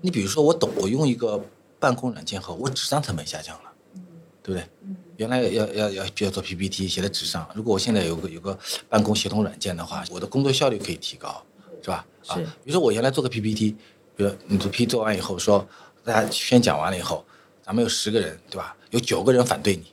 [0.00, 1.40] 你比如说我懂，我用一个
[1.80, 3.72] 办公软件后，我纸张成本下降了，
[4.44, 4.68] 对不对？
[5.16, 8.56] 原来要要要比如做 PPT 写在纸上，如果我现在有个有个
[8.90, 11.42] 办公协同软件的话，我的工作效率可以提高，
[11.82, 12.04] 是吧？
[12.26, 13.74] 啊，比如说我原来做个 PPT，
[14.14, 15.66] 比如你做 PPT 做完以后说，
[16.04, 17.24] 大家宣讲完了以后，
[17.64, 18.76] 咱们有十个人，对吧？
[18.90, 19.84] 有九个人反对你，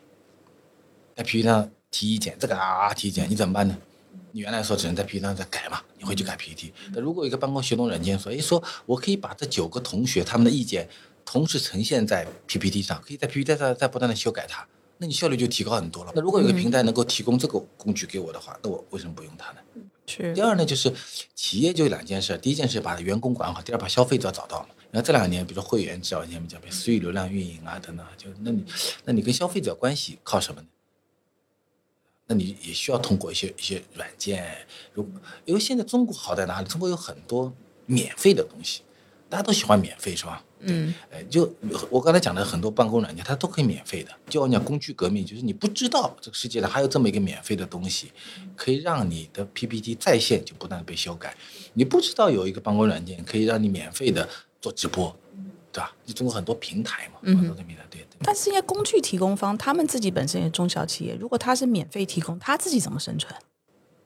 [1.16, 3.78] 在 PPT 上提意见，这个啊啊提意见，你怎么办呢？
[4.34, 6.74] 你原来说只能在 PPT 上再改嘛，你回去改 PPT。
[6.94, 10.90] 那如果有一个办公协同软件说，哎，说我可以把这九个同学他们的意见
[11.26, 16.12] 同时呈现在 PPT 上，可以在 PPT 上再不断的修改它，那你效率就提高很多了。
[16.16, 19.60] 那如果有个平台能够提供这个工具给我的话，那我为什么不用它呢？
[20.34, 20.94] 第二呢，就是
[21.34, 24.70] 企业就两件事，第一件事把员工管好，第二把消费者找到嘛。
[24.92, 28.66] 然后这两年，比如说会员制啊，前面讲，比如私域流量运营啊等等，就那你
[29.06, 30.68] 那你跟消费者关系靠什么呢？
[32.28, 35.10] 那你也需要通过一些一些软件，如
[35.46, 36.68] 因为现在中国好在哪里？
[36.68, 37.54] 中国有很多
[37.86, 38.82] 免费的东西，
[39.30, 40.44] 大家都喜欢免费，是吧？
[40.64, 41.52] 嗯哎，就
[41.90, 44.12] 我刚才讲的很多办公软件，它都可以免费的。
[44.30, 48.12] 就我讲工具革命，就是你不知道这个世界上还有这么一个免费的东西，
[48.56, 51.36] 可以让你的 PPT 在线就不断的被修改。
[51.74, 54.28] 你不知道有一个办公软件可以让你免费的
[54.60, 55.16] 做直播，
[55.72, 55.96] 对吧？
[56.06, 58.20] 你中国很多平台嘛，很多的平台，对对。
[58.24, 63.34] 但是因为工具提供方他们自己本身也中小企业，如果他是免费提供，他自己怎么生存？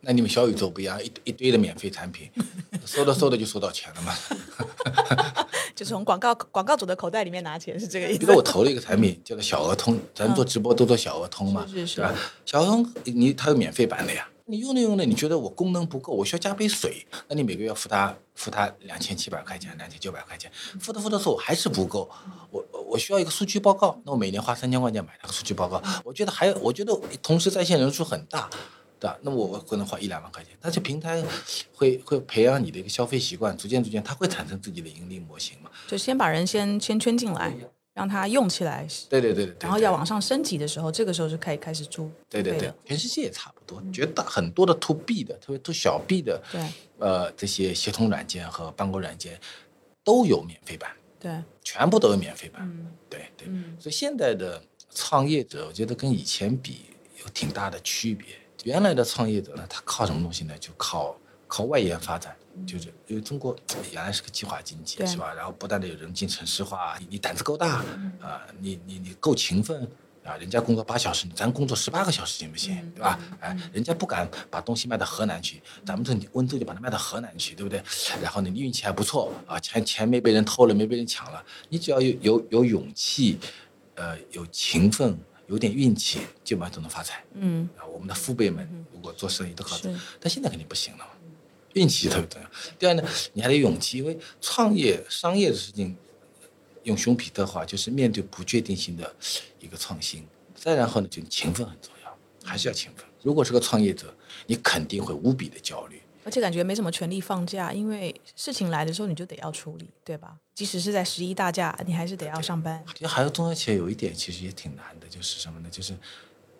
[0.05, 2.29] 那你们小宇宙不一样，一一堆的免费产品，
[2.85, 4.15] 收着收着就收到钱了嘛。
[5.75, 8.35] 就从广告广告主的口袋里面拿钱，是这个意思比如？
[8.35, 12.13] 我投了一个产品叫做小额通，咱做直播都做小额通嘛，是吧？
[12.45, 22.09] 小额通你它有免费版的呀，你用着用着你觉得我功能不够，我需要加杯水，那你每个月付他付他两千七百块钱，两千九百块钱，付着付着说我还是不够，
[22.51, 28.47] 我我我需要一个数据报告，那我每年花三千块钱买那个数据报告，我觉得还有我觉得同时在线人数很大。
[28.99, 29.17] 对吧？
[29.21, 31.23] 那么我可能花一两万块钱，但是平台
[31.73, 35.69] 会会培养你的一个消费习惯，逐渐逐渐它会产生自己的盈利模型嘛？
[35.87, 37.53] 就先把人先先圈进来，
[37.93, 39.57] 让他用起来，对对对对对。
[39.61, 46.61] 然后要往上升级的时候，这个时候就可以开始租对对对全世界也差不多，绝大很多的 to B 的，特别 to 小 B 的，对
[46.99, 49.39] 呃，这些协同软件和办公软件
[50.03, 52.61] 都有免费版，对，全部都有免费版。
[52.63, 54.61] 嗯对对，嗯所以现在的
[54.93, 56.85] 创业者，我觉得跟以前比
[57.21, 58.27] 有挺大的区别。
[58.65, 60.57] 原来的创业者呢，他靠什么东西呢？
[60.59, 61.15] 就靠
[61.47, 63.55] 靠外延发展，就是因为中国
[63.91, 65.31] 原来是个计划经济，是吧？
[65.35, 67.83] 然后不断的有人进城市化，你你胆子够大
[68.19, 69.87] 啊、你你你够勤奋。
[70.25, 72.75] 啊，人家工作八小时，咱工作十八个小时行不行？
[72.95, 73.19] 对吧？
[73.39, 77.79] 哎，人家不敢把东西卖到河南去，咱们这温州就把它卖到河南去，对不对？
[78.23, 83.37] 然后呢，你运气还不错啊，钱钱没被人偷了，没被人抢了，你只要有有有勇气，
[83.93, 85.15] 呃，有勤奋，
[85.47, 87.23] 有点运气，基本上都能发财。
[87.33, 91.11] 嗯啊，我们的父辈们如果做生意都靠这是，但现在肯定不行了嘛，
[91.73, 92.49] 运气特别重要。
[92.79, 93.03] 第二呢，
[93.33, 95.95] 你还得勇气，因为创业、商业的事情，
[96.83, 99.15] 用熊彼特话就是面对不确定性的
[99.59, 100.25] 一个创新。
[100.55, 103.05] 再然后呢，就勤奋很重要，还是要勤奋。
[103.21, 104.13] 如果是个创业者，
[104.47, 106.01] 你肯定会无比的焦虑。
[106.23, 110.37] 而且感觉没什么权利放假，因为事情来的时候你就得要处理，对吧？
[110.55, 112.81] 即使是在十一大假，你还是得要上班。
[112.93, 115.67] 其实还有中小企业有一点其实也挺难的，就是什么呢？
[115.69, 115.93] 就是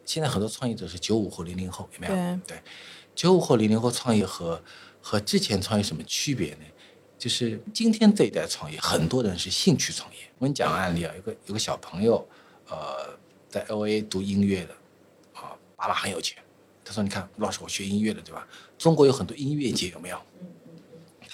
[0.04, 2.40] 现在很多创业者是九五后、零零后，有没有？
[2.46, 2.62] 对
[3.16, 4.62] 九五后、零零后创业和
[5.02, 6.66] 和之前创业什么区别呢？
[7.18, 10.20] 就是今天这一代创业，很多人是兴趣创业。
[10.40, 12.28] 我跟你讲个案例啊，有个有个小朋友，
[12.68, 13.18] 呃，
[13.50, 14.74] 在 L A 读音乐的，
[15.34, 16.38] 啊，爸爸很有钱。
[16.84, 18.48] 他说：“你看，老师，我学音乐的，对吧？
[18.78, 20.22] 中国有很多音乐节，有没有？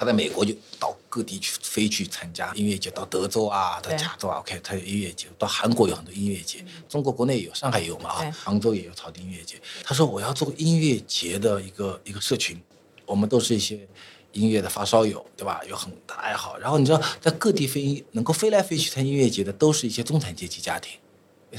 [0.02, 5.28] 他在美国就到各地去飞去参加音乐节，到德州啊，到加州啊，OK，他有音乐节。
[5.38, 9.62] 到韩国有很多音乐节，中国国内也有，上海也有嘛啊，杭州也有草地音乐节。
[9.84, 12.60] 他说我要做个音乐节的一个一个社群，
[13.06, 13.88] 我们都是一些
[14.32, 15.62] 音乐的发烧友，对吧？
[15.70, 16.58] 有很大爱好。
[16.58, 20.94] 然后你知道，在各地飞能够飞来飞去参音乐节的，都是一些中产阶级家庭。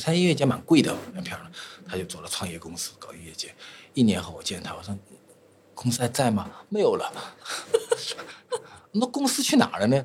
[0.00, 1.52] 参音乐节蛮贵的，蛮漂亮。
[1.86, 3.54] 他就做了创业公司，搞音乐节。
[3.94, 4.92] 一年后我见他，我说
[5.82, 6.48] 公司还在吗？
[6.68, 7.12] 没有了。
[8.92, 10.04] 那公司去哪儿了呢？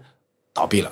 [0.54, 0.92] 倒闭了。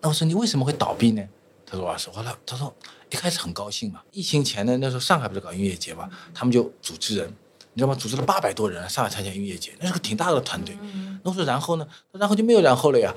[0.00, 1.26] 那我说你为什么会倒闭呢？
[1.64, 2.74] 他说老师，后来他说
[3.10, 4.02] 一开始很高兴嘛。
[4.10, 7.28] 疫情前呢，那时候上海不是搞音乐节嘛，他们就组织人，
[7.72, 7.94] 你知道吗？
[7.94, 10.76] 组织了八百多人上海参加音乐节，那是个挺大的团队。
[11.22, 11.86] 那我说然后呢？
[12.12, 13.14] 然后就没有然后了呀，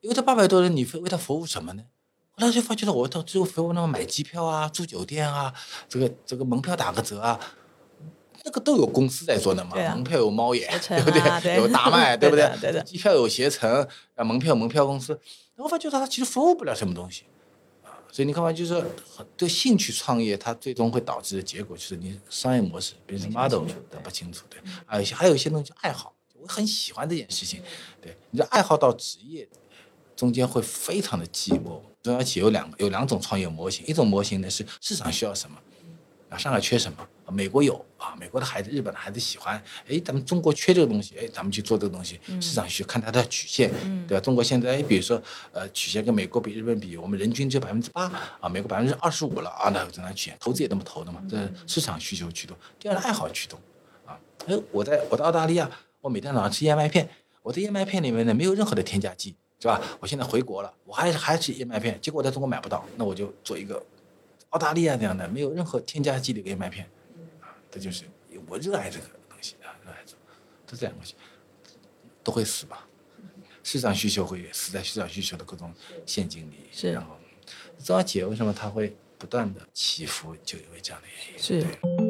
[0.00, 1.82] 因为这八百多人，你为他服务什么呢？
[2.38, 5.52] 后来就发觉了我到最后服务他们买机票啊、住酒店啊，
[5.88, 7.40] 这个这个门票打个折啊，
[8.46, 9.76] 那个都有公司在做的嘛。
[9.78, 11.56] 啊门票有猫眼，对不对？
[11.56, 12.48] 有大麦，对不对？
[12.60, 15.12] 对的机票有携程，啊，门票有门票公司。
[15.56, 17.24] 然后发觉到他其实服务不了什么东西，
[17.82, 18.84] 啊，所以你看嘛，就是说
[19.36, 27.62] 对兴趣创业，它最终会导致的结果就是你商业模式、business model 的不清楚，对，还有一些还有一些东西爱好，我很喜欢这件事情，
[28.00, 29.48] 对，你的爱好到职业
[30.14, 31.80] 中间会非常的寂寞。
[32.02, 35.58] 中小企业有两有两种创业模型，一种模型呢是市场需要什么。
[36.28, 36.98] 啊，上海缺什么？
[37.30, 39.60] 美国有啊，美国的孩子、日本的孩子喜欢。
[39.88, 42.20] 哎，咱们中国缺这个东西，哎，咱们去做这个东西。
[42.40, 43.70] 市场需看它的曲线，
[44.06, 44.20] 对吧？
[44.20, 45.20] 中国现在，比如说，
[45.52, 48.04] 呃，曲线跟美国比、日本比，我们人均只有百分之八
[48.40, 50.36] 啊，美国百分之二十五了啊，那怎么曲线？
[50.38, 51.20] 投资也这么投的嘛？
[51.28, 51.36] 这
[51.66, 53.58] 市场需求驱动，第二爱好驱动
[54.04, 54.18] 啊。
[54.46, 57.08] 哎，我在我在澳大利亚，我每天早上吃燕麦片，
[57.42, 59.80] 我的燕麦片里面呢没有任何的添加剂，是吧？
[60.00, 63.82] 我现在回国了，我还是还吃燕麦片，结果我在中国买不到，那我就做一个。
[64.50, 66.88] 澳大利亚那样的没有任何添加剂的一个燕麦片，啊，
[67.76, 68.04] 这就是
[68.48, 70.14] 我热爱这个东西啊，热爱这，
[70.66, 71.14] 这两个东西
[72.24, 72.88] 都会死吧？
[73.62, 75.74] 市场需求会死在市场需求的各种
[76.06, 76.90] 陷阱里，是。
[76.90, 77.18] 然后，
[77.84, 81.38] 中小企业为什么它会不断的起伏，就因为这样的原因。
[81.38, 82.05] 是。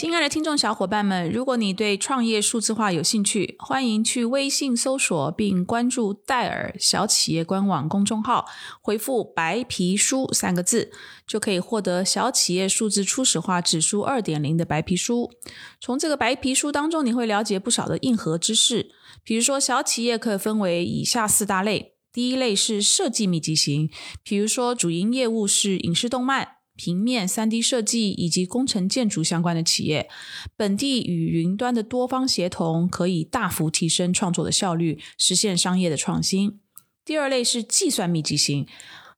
[0.00, 8.46] 亲爱的听众小伙伴们，如果你对创业数字化有兴趣，欢迎去微信搜索并关注戴尔小企业官网公众号，
[8.80, 10.90] 回复“白皮书”三个字，
[11.26, 15.30] 就可以获得小企业数字初始化指数二点零的白皮书。
[15.78, 18.92] 从这个白皮书当中，你会了解不少的硬核知识。
[19.22, 23.90] 比如说，小企业可分为以下四大类：第一类是设计密集型，
[24.24, 26.59] 比如说主营业务是影视动漫。
[26.80, 30.08] 平面、三 D 设计以及工程建筑相关的企业，
[30.56, 36.58] 本地与云端的多方协同，可以大幅提升创作的效率，实现商业的创新。
[37.04, 38.66] 第二类是计算密集型，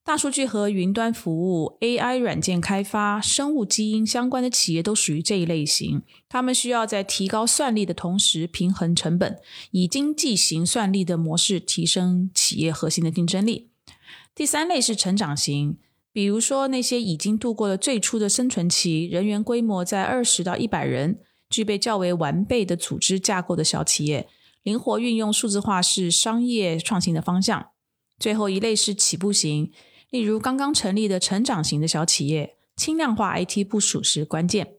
[0.03, 6.03] 大数据和云端服务、AI 软件开发、生物基因相关的企业都属于这一类型。
[6.29, 9.39] 他们需要在提高算力的同时平衡成本，
[9.71, 13.69] 以经济型算力的模式提升企业核心的竞争力。
[14.35, 15.79] 第三类是成长型。
[16.13, 24.29] 比如说，那些已经度过了最初的生存期，人员规模在二十到一百人，具备较为完备的组织架构的小企业，
[24.63, 27.69] 灵活运用数字化是商业创新的方向。
[28.19, 29.73] 最后一类是起步型，
[30.11, 34.75] 例如刚刚成立的成长型的小企业，轻量化 IT 部署是关键。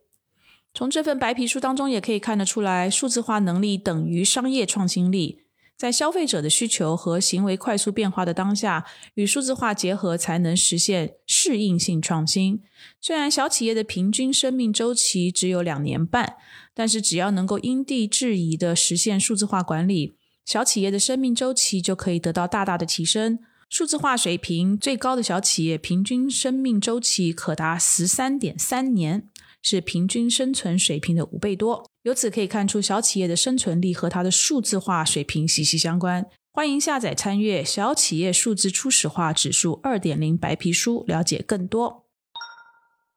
[0.73, 5.42] 从这份白皮书当中也可以看得出来，数字化能力等于商业创新力。
[5.75, 12.61] 在消费者的需求和行为快速变化的当下，与数字化结合，才能实现适应性创新。
[13.01, 16.37] 虽然小企业的平均生命周期只有两年半，
[16.73, 23.39] 但是只要能够因地制宜的实现数字化管理，小企业的生命周期就可以得到大大的提升。
[23.69, 29.27] 数字化水平最高的小企业，平均生命周期可达十三点三年，
[29.63, 31.89] 是平均生存水平的五倍多。
[32.03, 36.27] 由此可以看出，小企业的生存力和它的数字化水平息息相关。
[36.51, 42.03] 欢迎下载参阅《小企业数字初始化指数二点零白皮书》，了解更多。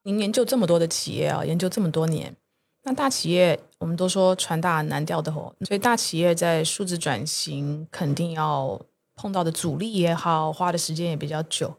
[0.04, 2.34] 您研究这么多的企业啊，研究这么多年，
[2.84, 8.80] 那大企业我们都说船大难掉的吼，所以大企业在数字转型肯定要
[9.16, 11.76] 碰到的阻力也好，花的时间也比较久。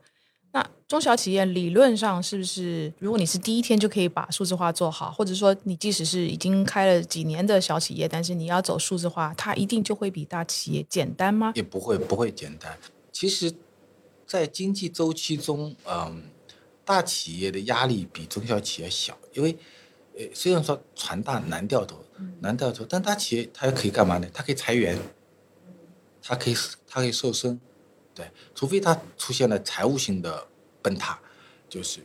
[0.89, 11.52] 那中小企业理论上是不是，如果你是第一天就可以把数字化做好，或者说你即使是已经开了几年的小企业，但是你要走数字化，它一定就会比大企业简单吗？
[11.56, 12.78] 也不会，不会简单。
[13.12, 13.54] 其实，
[14.26, 16.23] 在经济周期中，嗯，
[16.86, 19.58] 大企业的压力比中小企业小，因为，
[20.17, 21.97] 呃，虽然说船大难掉头，
[22.39, 24.28] 难掉头，但大企业它可以干嘛呢？
[24.34, 24.97] 它可以裁员，
[26.21, 26.56] 它可以，
[26.88, 27.60] 它可以瘦身。
[28.15, 30.47] 对，除非它出现了财务性的
[30.81, 31.19] 崩塌，
[31.69, 32.01] 就是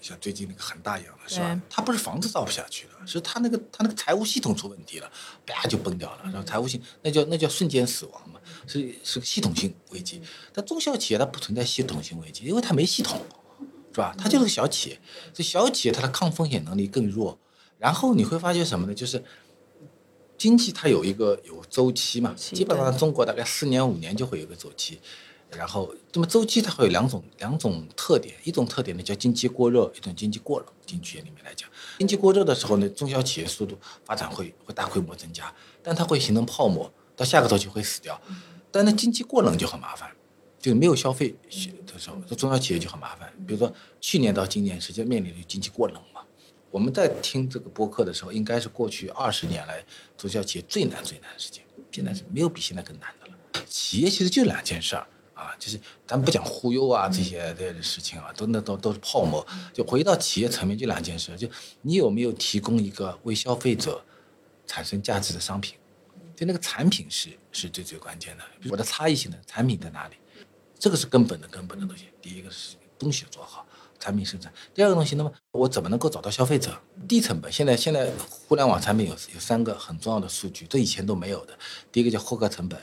[0.00, 1.60] 像最近那个恒大一样的，是吧？
[1.70, 5.10] 它不是房子造不下去了，是它那个它那个财务系统出问题了，
[5.46, 6.20] 啪就崩掉了。
[6.24, 10.20] 然后财务性那叫那叫瞬间死亡嘛，是是个系统性危机。
[10.52, 13.20] 但中小企业它不存在系统性危机，因为它没系统，
[13.92, 14.12] 是吧？
[14.18, 15.00] 它就是个小企业，
[15.32, 17.38] 这小企业它的抗风险能力更弱。
[17.78, 18.94] 然后你会发现什么呢？
[18.94, 19.22] 就是
[20.36, 25.00] 经济它有一个有周期嘛，基本上中国大概四年五年就会有个周期。
[25.56, 30.68] 然后，那么周期它会有两种两种特点，一种特点呢叫经济过热，一种经济过冷。
[30.86, 38.20] 经济学里面来讲，经济过热的时候呢，中小企业速度发展会会大规模增加，但它会形成泡沫，到下个周期会死掉。
[38.70, 40.10] 但是经济过冷就很麻烦，
[40.58, 41.34] 就没有消费
[41.86, 43.32] 的时候，中小企业就很麻烦。
[43.46, 46.22] 比如说去年到今年，实际上面临的经济过冷嘛。
[46.70, 49.84] 我们在听这个播客的时候，应该是过去二十年来
[50.16, 53.64] 中小企业最难最难的时间，现在是没有比现在更难的了。
[53.68, 55.06] 企业其实就两件事儿。
[55.42, 59.44] 啊，就是咱不讲忽悠啊，这些这些事情啊，都那都都是泡沫。
[59.72, 61.48] 就回到企业层面，就两件事：就
[61.80, 64.02] 你有没有提供一个为消费者
[64.66, 65.76] 产生价值的商品？
[66.36, 68.44] 就那个产品是是最最关键的。
[68.70, 70.14] 我的差异性的产品在哪里？
[70.78, 72.06] 这个是根本的根本的东西。
[72.20, 73.66] 第一个是东西做好，
[74.00, 76.76] 产品生产；第二个东西，那么我怎么能够找到消费者？
[77.06, 77.52] 低成本。
[77.52, 81.56] 现在现在互联网产品有有三个很重要的数据，这以前都没有的。
[81.92, 82.80] 第一个叫获客成本，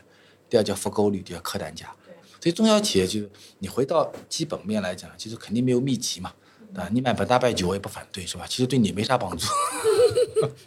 [0.50, 1.94] 第二叫复购率，第二客单价。
[2.40, 6.34] 所以中小企业就是你回到基本面来讲，其实肯定没有秘籍嘛。
[6.76, 8.46] 啊，你买本大白酒我也不反对，是吧？
[8.48, 9.48] 其实对你没啥帮助，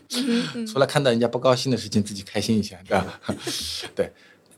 [0.67, 3.21] 除了看到人家不高兴的事情，自己开心一下，对吧？
[3.95, 4.13] 对，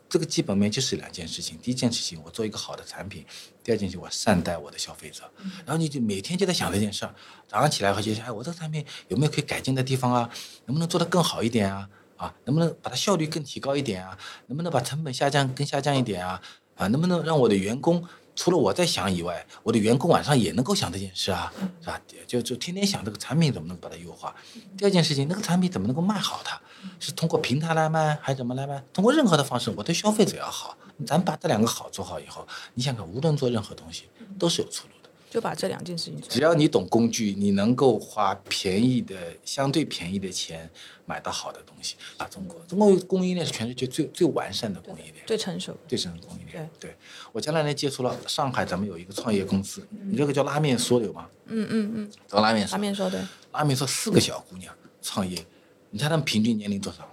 [0.09, 1.59] 这个基本面就是两件事情。
[1.59, 3.23] 第一件事情，我做一个好的产品；
[3.63, 5.31] 第二件事情，我善待我的消费者。
[5.67, 7.15] 然后你就每天就在想这件事儿，
[7.47, 10.31] 早上起来和就想，哎，我这个产品有没有可以改进的地方啊？
[10.65, 11.87] 能不能做得更好一点啊？
[12.17, 14.17] 啊，能不能把它效率更提高一点啊？
[14.47, 16.41] 能不能把成本下降更下降一点啊？
[16.77, 18.05] 啊，能不能让我的员工？
[18.37, 22.01] 除了我在想以外，我的员工晚上也能够想这件事啊，是吧？
[22.27, 24.35] 就就天天想这个产品怎么能把它优化。
[24.77, 26.61] 第二件事情，那个产品怎么能够卖好它？
[26.99, 28.83] 是通过平台来卖，还是怎么来卖？
[28.93, 30.77] 通过任何的方式，我对消费者要好。
[31.07, 34.94] 咱把这两个好做好以后，你想看，无论做任何东西，都是有出路。
[35.35, 40.71] 就把这两件事情，只要你懂工具，你能够花便宜的、相对便宜的钱
[41.07, 42.25] 买到好的东西啊！
[42.29, 46.71] 中国，中国供应链是全世界最最完善的供应链，最成熟、最成熟供应链。
[46.79, 46.95] 对，
[47.33, 51.29] 我前两年接触了上海，咱们有一个创业公司，你这个叫拉面说的吗？
[51.47, 53.21] 嗯嗯嗯，叫拉面说，拉面说对，
[53.51, 55.45] 拉面说四个小姑娘创业，
[55.91, 57.13] 你猜他们平均年龄多少？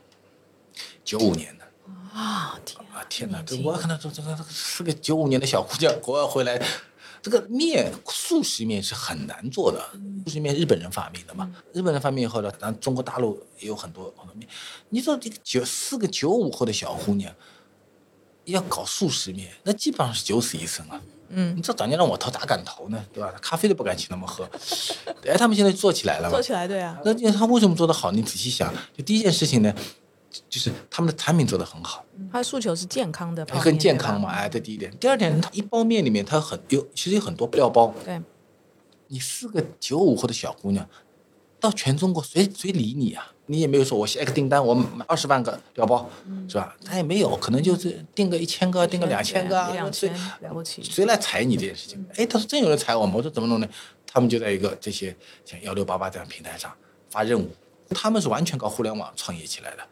[1.04, 1.66] 九五年的
[2.14, 2.60] 啊！
[2.64, 3.42] 天啊天哪！
[3.42, 6.64] 这我看到这这个这四个九五年的小姑娘国外回来。
[7.22, 9.80] 这个面速食面是很难做的，
[10.26, 11.54] 速食面日本人发明的嘛？
[11.72, 14.48] 日本人发明以后呢，咱中国大陆也有很多很多面。
[14.90, 17.32] 你说这个九四个九五后的小姑娘
[18.46, 21.00] 要搞速食面，那基本上是九死一生啊！
[21.30, 23.06] 嗯，你这早年让我投，咋敢投呢？
[23.14, 23.32] 对吧？
[23.42, 24.50] 咖啡都不敢请他们喝。
[25.26, 26.32] 哎，他们现在做起来了嘛？
[26.32, 27.00] 做起来对啊。
[27.06, 28.12] 那他为什么做得好？
[28.12, 29.74] 你仔细想，就第一件事情呢。
[30.50, 34.92] 就是他们的产品做得很好，他的诉求是健康的，很健康嘛，哎，这第一点。
[34.98, 37.94] 第二点，它一包面里面它很有，其实有很多料包。
[38.06, 38.22] 对，
[39.08, 40.88] 你四个九五后的小姑娘，
[41.60, 43.34] 到全中国谁谁理你啊？
[43.48, 46.10] 你也没有说我下一个订单，我买二十万个料包，
[46.48, 46.74] 是吧？
[46.86, 50.82] 他也没有，可能就是订个一千个，订个两千个，两千了不起。
[50.82, 52.06] 谁来踩你这件事情？
[52.16, 53.14] 哎，他说真有人踩我吗？
[53.18, 53.68] 我说怎么弄呢？
[54.08, 55.14] 他们就在一个这些
[55.44, 56.72] 像幺六八八这样平台上
[57.10, 57.50] 发任务，
[57.90, 59.84] 他们是完全靠互联网创业起来的。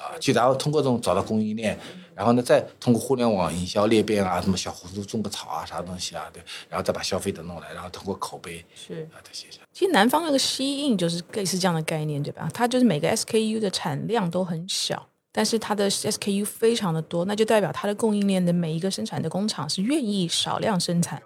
[0.00, 1.78] 啊，就然后通过这种找到供应链，
[2.14, 9.46] 然后呢，再通过互联网营销裂变啊，什么小红书种个草啊，啥东西啊，对，然后再把消费者弄来，然后通过口碑是啊这些。
[9.72, 12.48] 其实南方那个吸印就是类似这样的概念，对吧？
[12.52, 21.22] 它就是每个 SKU 的产量都很小，但是它的 SKU 非常的多，那就代表它的供应链的每一个生产的工厂是愿意少量生产，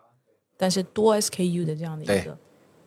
[0.57, 2.37] 但是多 SKU 的这样的一个。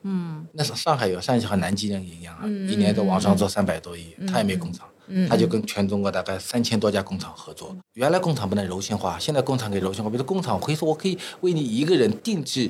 [0.04, 0.47] 嗯。
[0.54, 4.88] 那是上海有上海和南京人一样啊，一年在网上做三百多亿，他也没工厂。
[5.30, 7.76] 他就跟全中国大概三千多家工厂合作。
[7.93, 10.10] 原来工厂不能柔性化，现在工厂给柔性化。
[10.10, 12.70] 比如工厂可以说，我可以为你一个人定制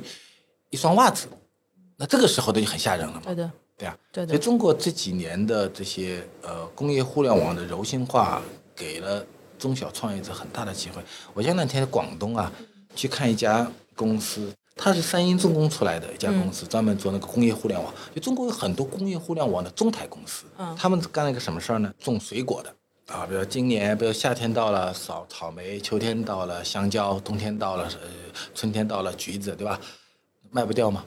[0.69, 1.27] 一双袜子，
[1.97, 3.21] 那这个时候就很吓人了嘛。
[3.25, 4.29] 对的，对啊，对的。
[4.29, 8.41] 所以中国这几年的这些呃工业互联网的柔性化，
[8.75, 9.25] 给了
[9.57, 11.01] 中小创业者很大的机会。
[11.33, 12.51] 我前两天在广东啊
[12.95, 14.51] 去看一家公司。
[14.77, 17.93] 它是三英重工出来的一家公司，专门做那个工业互联网。
[18.13, 20.45] 就中国有很多工业互联网的中台公司，
[20.77, 21.91] 他们干了一个什么事儿呢？
[21.99, 22.73] 种水果的
[23.13, 28.09] 啊，比如今年，比如夏天到了，扫草莓；秋天到了，香蕉；冬天到了，呃，
[28.53, 29.79] 春天到了，橘子，对吧？
[30.51, 31.03] 卖不掉嘛？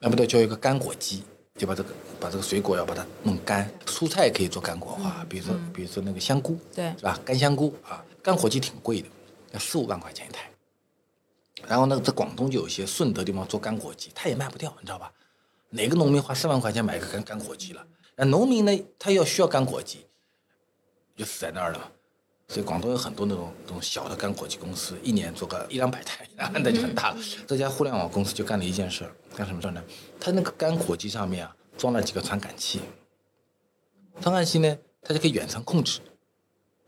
[0.00, 1.22] 卖不掉就有一个干果机，
[1.56, 3.70] 就把这个把这个水果要把它弄干。
[3.86, 7.18] 蔬菜可以做干果化，比如说比如说那个香菇，对，是吧？
[7.24, 9.08] 干香菇啊，干果机挺贵的，
[9.52, 10.50] 要四五万块钱一台。
[11.66, 15.10] 然后呢，在广东就有一些顺德地方做干果机，他也卖不掉，你知道吧？
[15.70, 17.84] 哪个农民花四万块钱买个干干果机了？
[18.14, 20.06] 那农民呢，他要需要干果机，
[21.16, 21.92] 就死在那儿了。
[22.48, 27.18] 所以广东有很多那种那种小的干果机公司，一年做个一两百台，那就很大了。
[27.46, 29.82] 这家互联网公司就干了一件事，干什么事呢？
[30.20, 32.80] 他那个干果机上面啊装了几个传感器，
[34.20, 36.00] 传感器呢，它就可以远程控制。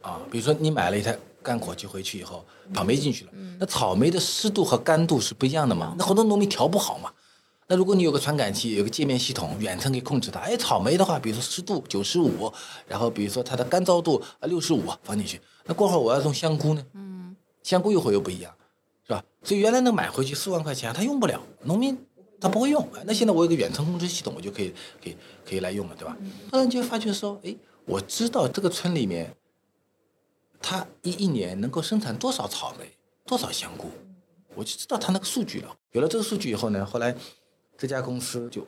[0.02, 1.18] 啊，比如说你买了一台。
[1.48, 5.94] 干果机回去以后，草莓进去了，那草莓的湿度和干度是不一样的嘛？
[5.98, 7.10] 那很多农民调不好嘛。
[7.68, 10.40] 那如果你有个传感器，有个界面系统，远程可以控制它。
[10.40, 12.52] 哎，草莓的话，比如说湿度九十五，
[12.86, 15.40] 然后比如说它的干燥度啊六十五放进去。
[15.64, 18.52] 那过会儿我要种香菇呢，嗯，香菇一会又不一样，
[19.06, 19.24] 是吧？
[19.42, 21.96] 所以原来能买回去四万块钱，他用不了，农民
[22.38, 22.86] 他不会用。
[23.06, 25.16] 那现在我有个远程控制系统，我就可以可以
[25.48, 26.14] 可以来用了，对吧？
[26.50, 27.56] 突然就发觉说，哎，
[27.86, 29.34] 我知道这个村里面。
[30.60, 32.90] 他一一年能够生产多少草莓，
[33.24, 33.90] 多少香菇，
[34.54, 35.76] 我就知道他那个数据了。
[35.92, 37.14] 有了这个数据以后呢，后来
[37.76, 38.66] 这家公司就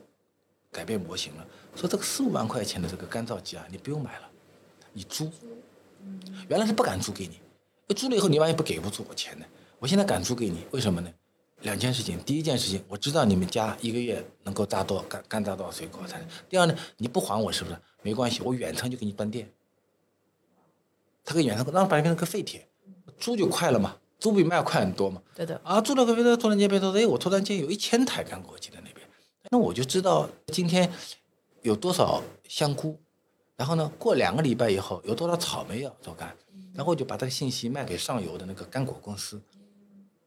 [0.71, 4.31] 改变模型了，说这个四五万块钱的这个干燥机啊，你不用买了，
[4.93, 5.31] 你租。
[6.49, 9.45] 原来是不敢租给你，租了以后你万一不给不出我钱呢？
[9.79, 11.13] 我现在敢租给你，为什么呢？
[11.61, 16.27] 两件事情，第一件事情，我知道你们家一个月能够榨多干干榨多少水果才。
[16.49, 17.77] 第二呢，你不还我是不是？
[18.01, 19.47] 没关系，我远程就给你断电。
[21.31, 22.67] 他可以远程让把它变成个废铁，
[23.17, 25.23] 租就快了嘛，租比卖快很多嘛。
[25.33, 25.61] 对的。
[25.63, 29.07] 啊，租了个别的突然间变成，哎，我突然间有一千台干果机在那边，
[29.49, 30.93] 那我就知道今天
[31.63, 32.99] 有多少香菇，
[33.55, 36.35] 然后呢，过两个礼拜以后有多少草莓要做干，
[36.75, 39.41] 然后我就把这个信息卖给上游的那个干果公司。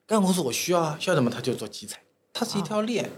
[0.07, 2.01] 干果公司我需要啊，需要什么他就做集采，
[2.31, 3.09] 它是一条链。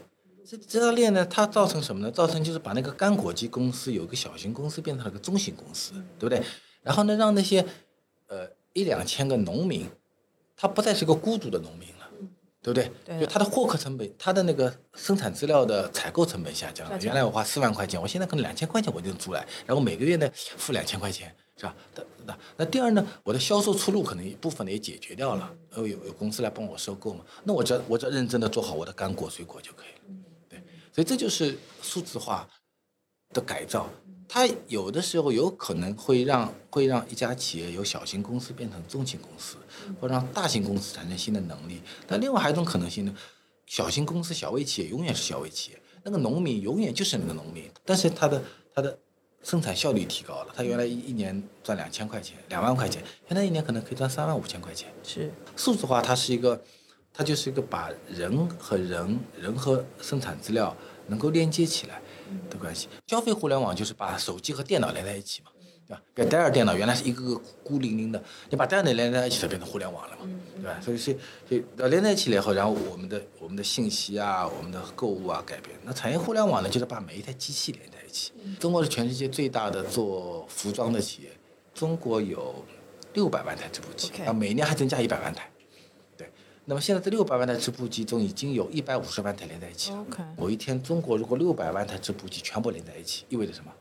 [0.44, 2.10] 这这条链呢，它造成什么呢？
[2.10, 6.44] 造成就是把那个干果机公司有一个小型公司变成了个中型公司，对不对？
[6.86, 7.66] 然后呢，让那些
[8.28, 9.90] 呃一两千个农民，
[10.56, 12.10] 他不再是个孤独的农民了，
[12.62, 13.20] 对不对？
[13.20, 16.98] 就他的获客成本，他的那个生产资料的采购成本下降了。
[17.02, 21.36] 原来我花四万块钱，我现在可能两千块钱我就能租来，然后每个月呢付两千块钱。
[21.58, 21.74] 是吧？
[22.26, 23.08] 那那第二呢？
[23.24, 27.24] 我的销售出路可能一部分的也解决掉了，有有公司来帮我收购嘛？
[27.46, 30.16] 那我只要我只要认真的做好我的干果水果就可以了。
[30.50, 30.62] 对，
[30.92, 32.46] 所以这就是数字化
[33.30, 33.90] 的改造。
[34.28, 39.58] 它有的时候有可能会让会让一家企业由小型公司变成中型公司，
[40.00, 41.82] 或让大型公司产生新的能力。
[42.08, 43.16] 但另外还有一种可能性呢，
[43.66, 49.00] 小型公司小微企业永远是小微企业，那个农民永远就是那个农民，但是他的他的。
[49.44, 54.92] 生产效率提高了，他原来一一年赚两千块钱、两万块钱，现在一年可能可以赚三万五千块钱。
[55.04, 56.60] 是数字化，它是一个，
[57.14, 62.02] 它就是一个把人和人、人和生产资料能够连接起来
[62.50, 62.88] 的关系。
[63.08, 65.52] 消费互联网就是把手机和电脑连在一起嘛。
[65.88, 66.02] 对吧？
[66.16, 68.20] 比如戴尔电脑原来是一个个孤零零的，
[68.50, 70.82] 你把戴尔连在一起，它变成互联网了嘛，对吧？
[70.82, 71.16] 所以是
[71.48, 75.78] 就连在一起了以后，然后我们的我们的信息啊，我们的购物啊改变。
[75.84, 78.32] 那产业互联网呢，就是把每一台机器连在一起。
[78.60, 81.30] 中国是全世界最大的做服装的企业，
[81.76, 82.66] 中国有
[83.14, 85.48] 六百万台织布机，啊，每年还增加一百万台。
[86.66, 90.06] 对，那么现在这六百万台织布机中，已经有一百五十万台连在一起了。
[90.38, 93.72] 某一天，中国如果六百万台织布机全部连在一起，意味着什么？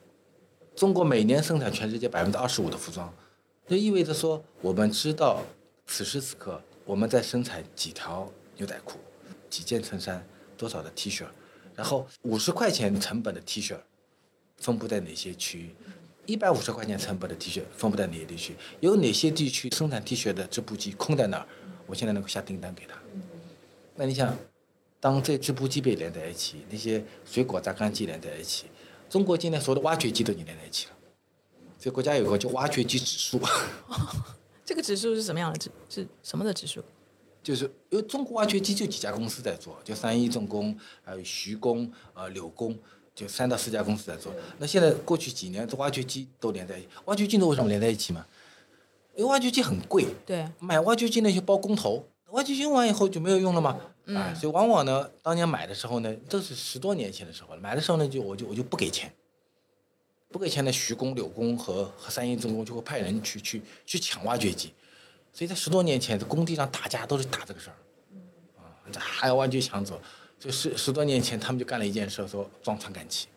[0.76, 3.12] 中国每年生产全世界百分之二十五的服装，
[3.66, 5.40] 这意味着说，我们知道
[5.86, 8.98] 此时此刻我们在生产几条牛仔裤、
[9.48, 10.26] 几件衬衫、
[10.56, 11.24] 多少的 T 恤，
[11.74, 13.76] 然后五十块钱成本的 T 恤
[14.58, 15.74] 分布在哪些区域，
[16.26, 21.46] 一百五十块钱成本的 T 恤分布在哪些地区，有哪些地区生产 T 恤的织布机空在那儿，
[21.86, 22.94] 我现在能够下订单给他。
[23.96, 24.36] 那你想，
[25.00, 28.66] 当这织布机被连在一起，那些水果榨干机连在一起。
[29.08, 30.92] 中国今天所有的挖掘机都已经连在一起了，
[31.78, 33.40] 所以国家有个叫挖掘机指数。
[34.64, 35.70] 这个指数是什么样的指？
[35.88, 36.82] 是什么的指数？
[37.42, 42.74] 就是因为中国挖掘机就几家公司在做，就三一重工、还有徐工、呃柳工，
[43.14, 44.32] 就三到四家公司在做。
[44.58, 46.88] 那现在过去几年，这挖掘机都连在一起。
[47.04, 48.26] 挖掘机都为什么连在一起嘛？
[49.16, 53.78] 因为挖掘机很贵，对，买挖掘机那些包工头，挖掘机用完以后就没有用了嘛。
[54.06, 57.60] 啊，所以往往呢，当年买的时候呢，都是十多年前的时候了。
[57.60, 59.10] 买的时候呢，就我就我就不给钱，
[60.28, 64.74] 不给钱呢徐工、柳工和和三一重工就会派人去去去抢挖掘机。
[65.32, 67.76] 所以在十多年前，在工地上打架都是打这个事儿，
[68.58, 69.98] 啊，还要挖掘机抢走。
[70.38, 73.28] 就十十多年前，他们就干了一件事，说装传感器。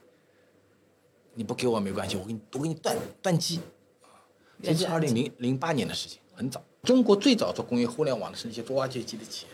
[1.34, 3.62] 你不给我没关系，我给你我给你断断机。
[4.62, 6.64] 这是二零零零八年的事情，很早。
[6.84, 9.51] 中国最早做工业互联网的是那些做挖掘机的企业。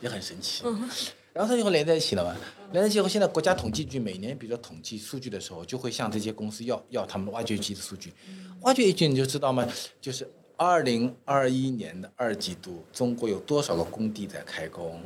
[0.00, 0.62] 也很神奇，
[1.32, 2.36] 然后它就会连在一起了嘛？
[2.72, 8.12] 连在一起后，现在国家统计局每年比如说统计数据的时候，就会向这些公司要要他们挖掘机的数据。
[8.60, 9.66] 挖掘机你就知道吗？
[10.02, 15.00] 就是二零二一年的二季度，中国有多少个工地在开工？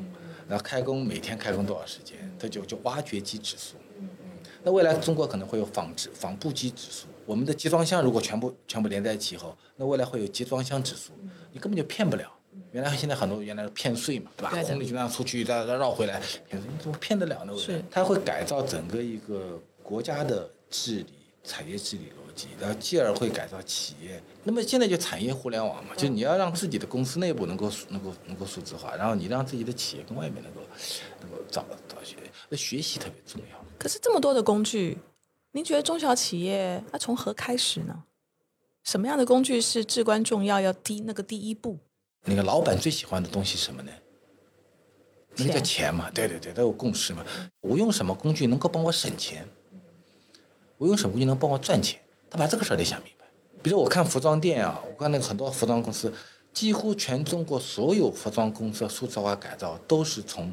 [0.48, 2.18] 然后开工每天开工多少时间？
[2.40, 3.76] 它就叫挖掘机指数。
[4.64, 7.06] 那未来中国可能会有纺织纺布机指数。
[7.28, 11.12] 我们的集装箱如果全部全部连在一起以后，那未来会有集装箱指数，
[11.52, 12.32] 你根本就骗不了。
[12.72, 14.50] 原来现在很多原来骗税嘛，对吧？
[14.64, 17.54] 红利就让出去，再再绕回来，你怎么骗得了呢？
[17.58, 21.06] 是，它会改造整个一个国家的治理、
[21.44, 24.18] 产业治理逻辑，然后继而会改造企业。
[24.42, 30.62] 那么现在就产业互联网嘛，就你要让自己的公司内部能够能够能够数字化，然后你让自己的企业跟外面能够
[31.20, 32.16] 能够找找学，
[32.48, 33.62] 那学习特别重要。
[33.78, 34.96] 可是这么多的工具，
[35.52, 38.04] 您觉得中小企业那从何开始呢？
[38.84, 40.60] 什么样的工具是至关重要？
[40.60, 41.78] 要第那个第一步？
[42.24, 43.92] 那个老板最喜欢的东西是什么呢？
[45.36, 47.24] 那个叫钱嘛，对对对，都有共识嘛。
[47.60, 49.46] 我用什么工具能够帮我省钱？
[50.76, 52.00] 我用什么工具能帮我赚钱？
[52.30, 53.26] 他把这个事儿得想明白。
[53.62, 56.12] 比如我看服装店啊，我看那个很多服装公司，
[56.52, 60.52] 几乎全中国所有服装公司的数字化改造都是从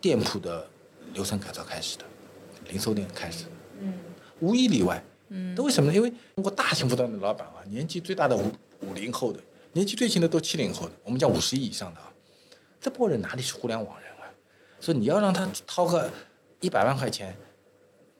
[0.00, 0.68] 店铺的
[1.12, 2.04] 流程改造开始的，
[2.68, 3.46] 零售店开始，
[3.80, 3.92] 嗯，
[4.40, 5.96] 无一例外，嗯，那为什么呢？
[5.96, 9.40] 因为中国大型服装的老板啊，年纪最大的五五零后的。
[9.72, 12.10] 年纪最轻的都七零后的，我们讲五十亿以上的啊，
[12.80, 14.24] 这波人哪里是互联网人啊？
[14.80, 16.10] 所以你要让他掏个
[16.60, 17.36] 一百万块钱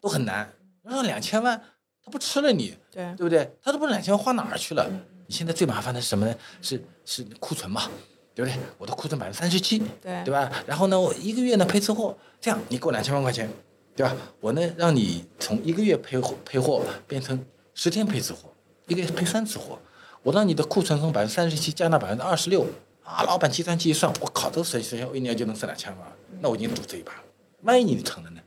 [0.00, 0.52] 都很难，
[0.82, 1.58] 让两千万
[2.04, 3.50] 他不吃了你，对对不对？
[3.62, 4.86] 他都不知道两千万花哪儿去了。
[5.26, 6.34] 你现在最麻烦的是什么呢？
[6.60, 7.90] 是是库存嘛，
[8.34, 8.58] 对不对？
[8.76, 10.52] 我的库存百分之三十七，对对吧？
[10.66, 13.48] 然后呢，我一个月呢配次货，这样你给我两千万块钱，
[13.96, 14.14] 对吧？
[14.40, 17.44] 我呢让你从一个月配货配货变成
[17.74, 18.52] 十天配次货，
[18.86, 19.78] 一个月配三次货，
[20.22, 22.66] 我让你的库存从百分之三十七降到百分之二十六，
[23.02, 27.22] 啊，老板计算机一算，我靠，这省省下一年就能挣两千万，那我已经赌这一把了。
[27.62, 28.40] 万一你成了呢？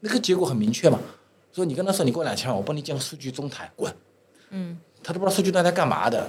[0.00, 0.98] 那个结果很明确嘛。
[1.52, 3.92] 所以你跟他说你给我两千万，我帮你建个数据中台，滚。
[4.50, 6.28] 嗯，他都不知道数据中台干嘛的。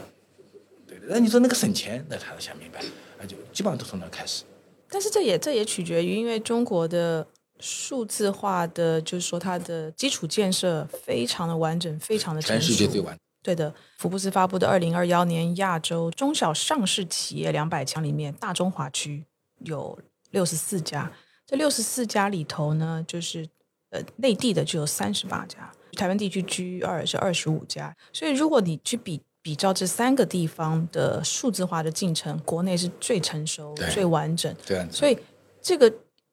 [0.88, 2.82] 对的，那你说那个省钱，那他都想明白，
[3.20, 4.44] 那就基本上都从那开始。
[4.90, 7.26] 但是这也这也取决于，因为中国的
[7.62, 12.74] 数字化的，就是说它的基础建设非常的完整，非常的成全熟。
[12.74, 13.16] 世界最完。
[13.44, 19.26] 对的，福布斯发布的二零二幺年亚洲中小上市企业两百强里面，大中华区
[19.60, 19.98] 有
[20.30, 21.12] 六十四家。
[21.48, 23.48] 这六十四家里头呢，就是
[23.90, 27.96] 呃内地的就有三十八家，台湾地区居二是二十五家。
[28.14, 34.56] 所以如果你去比比照这三个地方的数字化的进程，国内是最成熟、最完整。
[34.68, 34.88] 对。
[34.92, 35.18] 所以
[35.60, 35.92] 这个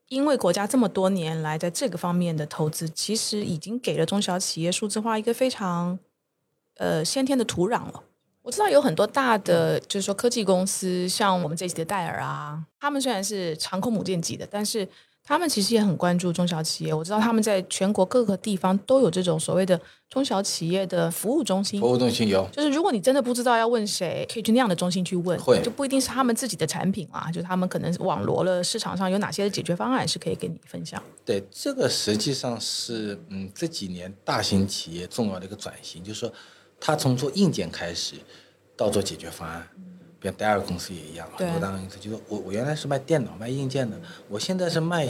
[0.08, 5.98] 因为国家这么多年来在这个方面的投资，其实已经给了中小企业数字化一个非常
[6.76, 8.02] 呃先天的土壤了。
[8.42, 14.88] 我知道有很多大的，就是说科技公司，像我们这期的戴尔啊，他们虽然是长空母舰级的，但是
[15.28, 16.94] 他们其实也很关注中小企业。
[16.94, 21.78] 我知道他们在全国各个地方都有这种所谓的中小企业的服务中心。
[21.78, 31.02] 服务中心有，就是如果你真的不知道要问谁，可以去那样的中心去问，会就不一定是他们自己的产品啊，就他们可能网罗了市场上有哪些的解决方案是可以跟你分享。
[31.26, 36.32] 对，这个实际上是嗯这几年大型企业重要的一个转型，就是说，
[36.80, 38.14] 他从做硬件开始，
[38.74, 39.68] 到做解决方案。
[40.20, 43.96] 比如戴尔公司也一样，对很多大公司就是我我原来是卖电脑卖硬件的，
[44.28, 45.08] 我现在是卖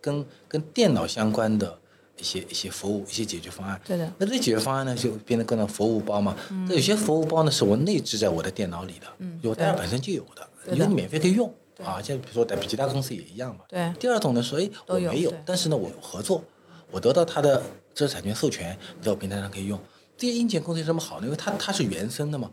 [0.00, 1.78] 跟跟电脑相关的
[2.18, 3.80] 一些一些服务一些解决方案。
[3.84, 6.36] 对的，那这解决方案呢，就变得各种服务包嘛。
[6.66, 11.52] 那有些服务包呢，是我内置在我的电脑里的，嗯有戴尔本身就有的，因为你免费可以用
[11.82, 12.02] 啊。
[12.02, 13.64] 像比如说在其他公司也一样嘛。
[13.68, 16.44] 对第二种呢，说哎我没有，但是呢我有合作，
[16.90, 17.62] 我得到它的
[17.94, 19.80] 知识产权授权，在我平台上可以用。
[20.18, 21.24] 这些硬件公司有什么好呢？
[21.24, 22.50] 因为它它是原生的嘛，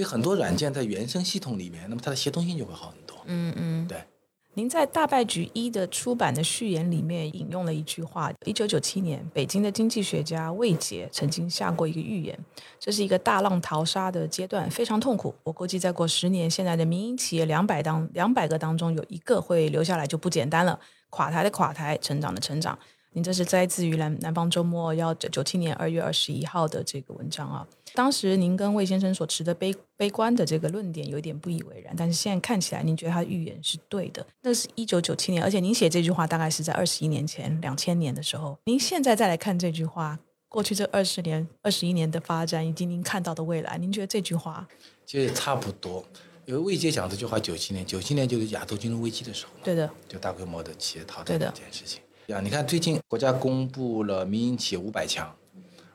[0.00, 3.18] 所以很多软件在原生系统里面，那么它的协同性就会好很多。
[3.26, 3.86] 嗯嗯。
[3.86, 4.02] 对，
[4.54, 12.38] 您在《大败局一》的出版的序言里面引用了一句话：一九九七年，北京的经济学家魏杰曾经下过一个预言，
[12.78, 15.34] 这是一个大浪淘沙的阶段，非常痛苦。
[15.42, 20.80] 我估计再过十年，现在的民营企业两百当两百个当中有一个会留下来，就不简单了。
[21.10, 22.78] 垮台的垮台，成长的成长。
[23.12, 27.66] 您这是摘自于南南方周末要九七年二月二十一号的这个文章啊。
[27.94, 34.26] 当时您跟魏先生所持的悲悲观的这个论点有一点不以为然，但是现在看起来，您觉得他的预言是对的。
[34.42, 38.56] 那是一九九七年，而且您写这句话大概是在二十一年前，两千年的时候。
[38.64, 40.18] 您现在再来看这句话，
[40.48, 44.66] 过去这二十年、二十一年的发展，以及您看到的未来，您觉得这句话
[45.04, 46.04] 其实差不多。
[46.46, 49.60] 因为魏杰讲这句话，九七年，九七年就是亚洲金融危机的时候嘛。
[49.62, 49.88] 对的？
[50.08, 52.00] 就大规模的企业淘汰的这件事情。
[52.26, 55.32] 呀，你看最近国家公布了民营企业五百强，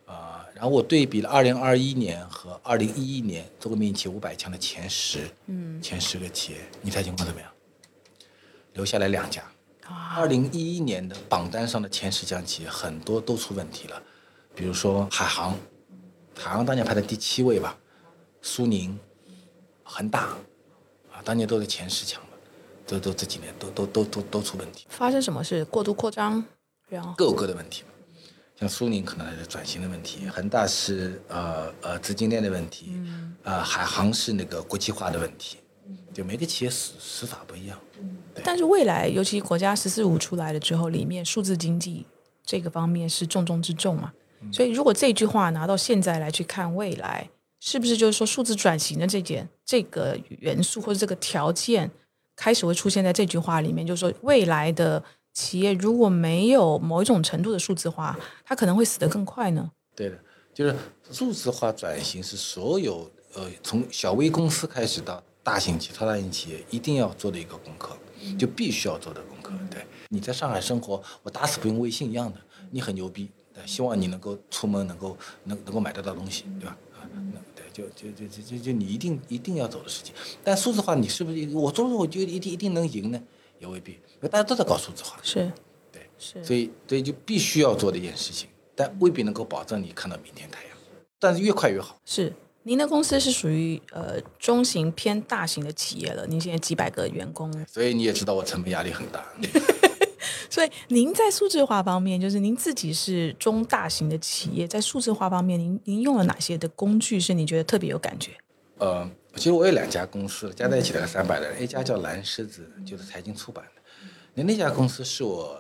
[0.06, 7.52] 啊、然后我对比了二零二一年和二零一一年中国民营企业五百强的前十，嗯，前十个企业，你猜情况怎么样？
[8.72, 9.44] 留下来两家。
[9.84, 14.02] 啊，二零一一年的榜单上的前十家企业很多都出问题了，
[14.56, 15.54] 比如说海航，
[16.34, 17.78] 海航当年排在第七位吧，
[18.42, 18.98] 苏宁、
[19.84, 20.30] 恒大，
[21.12, 22.38] 啊，当年都是前十强的，
[22.88, 24.88] 都都这几年都都都都都出问题。
[24.90, 25.66] 发生什么事？
[25.66, 26.44] 过度扩张，
[26.88, 27.84] 然后各有各的问题。
[28.60, 33.02] 像苏宁可能还是转型的问题，恒大是呃呃资金链的问题，
[33.44, 35.58] 呃海航是那个国际化的问题，
[36.14, 37.78] 就每个企业死死法不一样。
[38.44, 42.06] 但是未来，尤其国家“十四五”出来了之后，里面数字经济
[42.46, 44.14] 这个方面是重中之重嘛。
[44.52, 47.30] 所以，如果这句话拿到现在来去看未来，
[47.60, 51.90] 是不是就是说数字转型的这件这个元素或者这个条件
[52.36, 53.86] 开始会出现在这句话里面？
[53.88, 55.04] 就是说，未来的
[55.36, 59.70] 企业如果没有某一种程度的数字化，它可能会死得更快呢？
[59.94, 60.18] 对的，
[60.54, 60.74] 就是
[61.12, 67.98] 数字化转型是所有呃从小微公司开始到大型企业、超大型企业一定要做的一个功课，
[68.40, 69.52] 就必须要做的功课。
[69.70, 72.40] 对，你在上海生活，我打死不用微信一样的，
[72.72, 76.78] 你很牛逼，对，希望你能够出门能够能能够买得到东西，对吧？
[76.98, 80.16] 啊，那对，就就就就就就你一定一定要走的事情。
[80.46, 83.22] 但数字化你是不是我做了我就一定一定能赢呢？
[83.60, 85.18] 也未必，因为大家都在搞数字化。
[85.22, 85.52] 是，
[85.92, 90.72] 对，是，所以所以就必须要做的一件事情，但未必能够保证你看到明天太阳，
[91.20, 91.98] 但是越快越好。
[92.06, 92.34] 是。
[92.68, 99.24] 您的公司是属于呃中型偏大型的企业了，您现在几百个员工，所以你也知道我成本压力很大。
[100.50, 108.32] 所以您在数字化方面，就是您自己是中大型的企业，在数字化方面，您您用了哪些的工具是你觉得特别有感觉？
[108.80, 113.82] 呃，其实我有两家公司，加在一起大概三百人，一家叫蓝狮子，就是财经出版的。
[114.34, 115.60] 那那家公司是我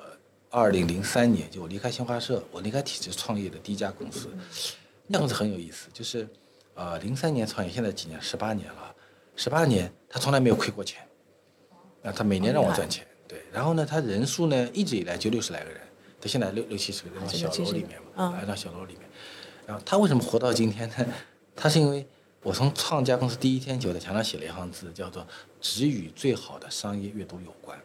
[0.50, 4.30] 二零零三年就我离开新华社，我离开体制创业的第一家公司。
[5.08, 6.28] 那公司很有意思，就是
[6.74, 8.20] 呃零三年创业，现在几年？
[8.22, 8.96] 十八年了，
[9.36, 11.02] 十八年他从来没有亏过钱，
[12.02, 13.06] 啊他每年让我赚钱。
[13.28, 15.82] 对，然后呢，他人数呢一直以来就六十来个人，
[16.22, 19.02] 他现在六六七十个人，小楼里面嘛，来到小楼里面。
[19.68, 20.96] 然后他为什么活到今天呢？
[21.56, 22.06] 他是因为
[22.46, 25.26] 我从创家公司第一天就在墙上写了一行字，叫做
[25.60, 27.76] “只与最好的商业阅读有关”，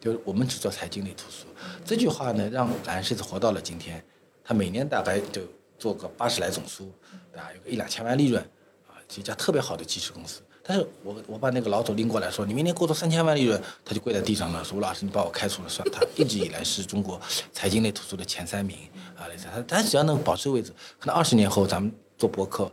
[0.00, 1.46] 就是我们只做财经类图书。
[1.84, 4.00] 这句话呢，让蓝狮子活到了今天。
[4.44, 5.42] 他每年大概就
[5.76, 6.88] 做个八十来种书，
[7.32, 7.50] 对吧？
[7.52, 8.40] 有个一两千万利润，
[8.86, 10.40] 啊，是一家特别好的技术公司。
[10.62, 15.84] 但是我我把那个老总拎过来说，你明年给我做三千万利润，他就跪在地上了，说吴老师，你把我开除了算。
[15.90, 17.20] 他一直以来是中国
[17.52, 18.78] 财经类图书的前三名
[19.16, 22.70] 啊，他他只要能保持位置，可能二十年后咱们做博客，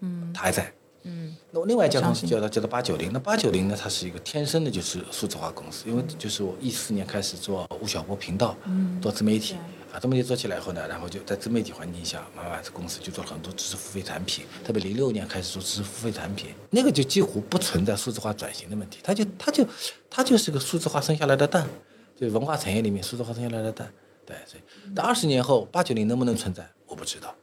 [0.00, 0.72] 嗯，他还在，
[1.04, 1.34] 嗯。
[1.50, 9.56] 那我另外一家公司叫他叫做八九零，那八九零呢，它是一个天生的就是数字化公司，因为就是我一四年开始做吴晓波频道，嗯，做自媒体。
[9.90, 14.44] 啊，自媒体做起来以后呢，然后就在自媒体环境下，慢慢这公司就做了很多知识付费产品。
[14.62, 19.66] 特别零六年开始做知识付费产品，那个就几乎不存在数字化转型的问题，它就它就
[20.10, 21.66] 它就是个数字化生下来的蛋，
[22.14, 23.90] 就文化产业里面数字化生下来的蛋。
[24.26, 24.62] 对，所以
[24.94, 27.34] 但二十年后八九零能不能存在，我不知道。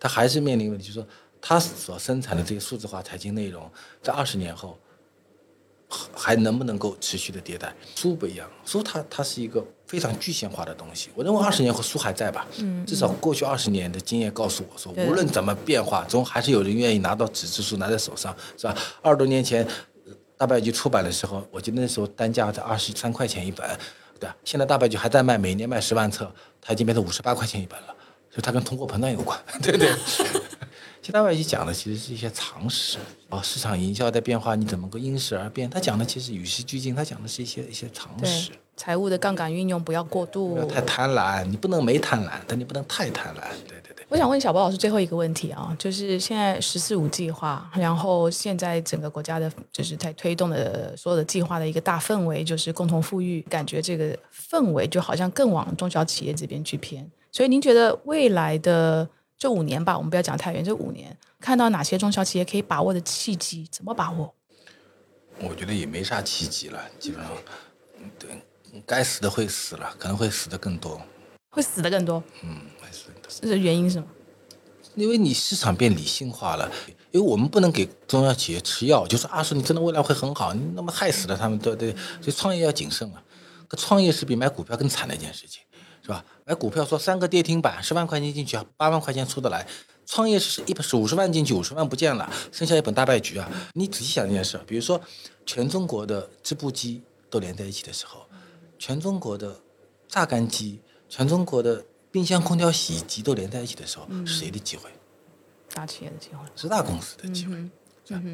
[0.00, 1.06] 它还是面临问题，就是说
[1.40, 3.70] 它所生产的这些数字化财经内容，
[4.02, 4.78] 在二十年后。
[6.12, 7.72] 还能不能够持续的迭代？
[7.94, 11.10] 书不一样，书它它是一个非常具象化的东西。
[11.14, 12.44] 我认为二十年后书还在吧？
[12.58, 18.76] 嗯，至少过去二十年的经验告诉我说，无论怎么变化，总还是有人愿意拿到纸质书拿在手上，是吧？
[19.00, 19.64] 二十多年前
[20.36, 23.64] 大白局出版的时候，我记得那时候单价在二十三块钱一本，
[24.18, 24.36] 对吧？
[24.44, 26.28] 现在大白局还在卖，每年卖十万册，
[26.60, 27.94] 它已经变成五十八块钱一本了，
[28.28, 29.94] 所以它跟通货膨胀有关， 对不对？
[31.06, 32.98] 其他外语讲的其实是一些常识
[33.28, 35.70] 哦，市场营销在变化你怎么个因时而变？
[35.70, 38.50] 他讲的其实与时俱进，他讲的是一些一些常识。
[38.76, 43.42] 财务的杠杆运用不要过度，不要太贪婪，你不能没贪婪，但你不能太贪婪。
[43.68, 44.04] 对对对。
[44.08, 54.18] 我想问小波老师最后一个问题啊，就是现在“十四五”计划，然后现在整个国家的就是在推动的所有的计划的一个大氛围，就是共同富裕，感觉这个
[54.50, 57.08] 氛围就好像更往中小企业这边去偏。
[57.30, 59.08] 所以您觉得未来的？
[59.38, 60.64] 这五年吧，我们不要讲太远。
[60.64, 63.68] 这五年看到哪些中小企业可以把握的契机？
[63.70, 64.34] 怎么把握？
[65.40, 67.30] 我觉得也没啥契机了，基本上，
[68.18, 68.30] 对，
[68.86, 71.00] 该死的会死了，可能会死的更多。
[71.50, 72.22] 会死的更多？
[72.42, 73.46] 嗯，会死的。
[73.46, 74.08] 这原因是什么？
[74.94, 76.70] 因为你市场变理性化了。
[77.12, 81.92] 因为我们不能给中小企业吃药，就是啊，说你真的未来会很好，你那么害死了他们，对对。
[82.20, 83.22] 所以创业要谨慎了。
[83.68, 85.62] 可创业是比买股票更惨的一件事情。
[86.02, 86.24] 是吧？
[86.48, 89.66] 买股票说三个跌停板，十万块钱进去，八万块钱出得来。
[90.06, 93.50] 创业是一百五十万进去，五十万不见了，剩下一本大败局啊！
[93.74, 95.00] 你仔细想这件事，比如说
[95.44, 98.24] 全中国的织布机都连在一起的时候，
[98.78, 99.60] 全中国的
[100.06, 104.88] 榨干机、全中国的冰箱、空调、洗衣机都连在一起的时候，是谁的机会？
[105.74, 107.56] 大企业的机会，是大公司的机会。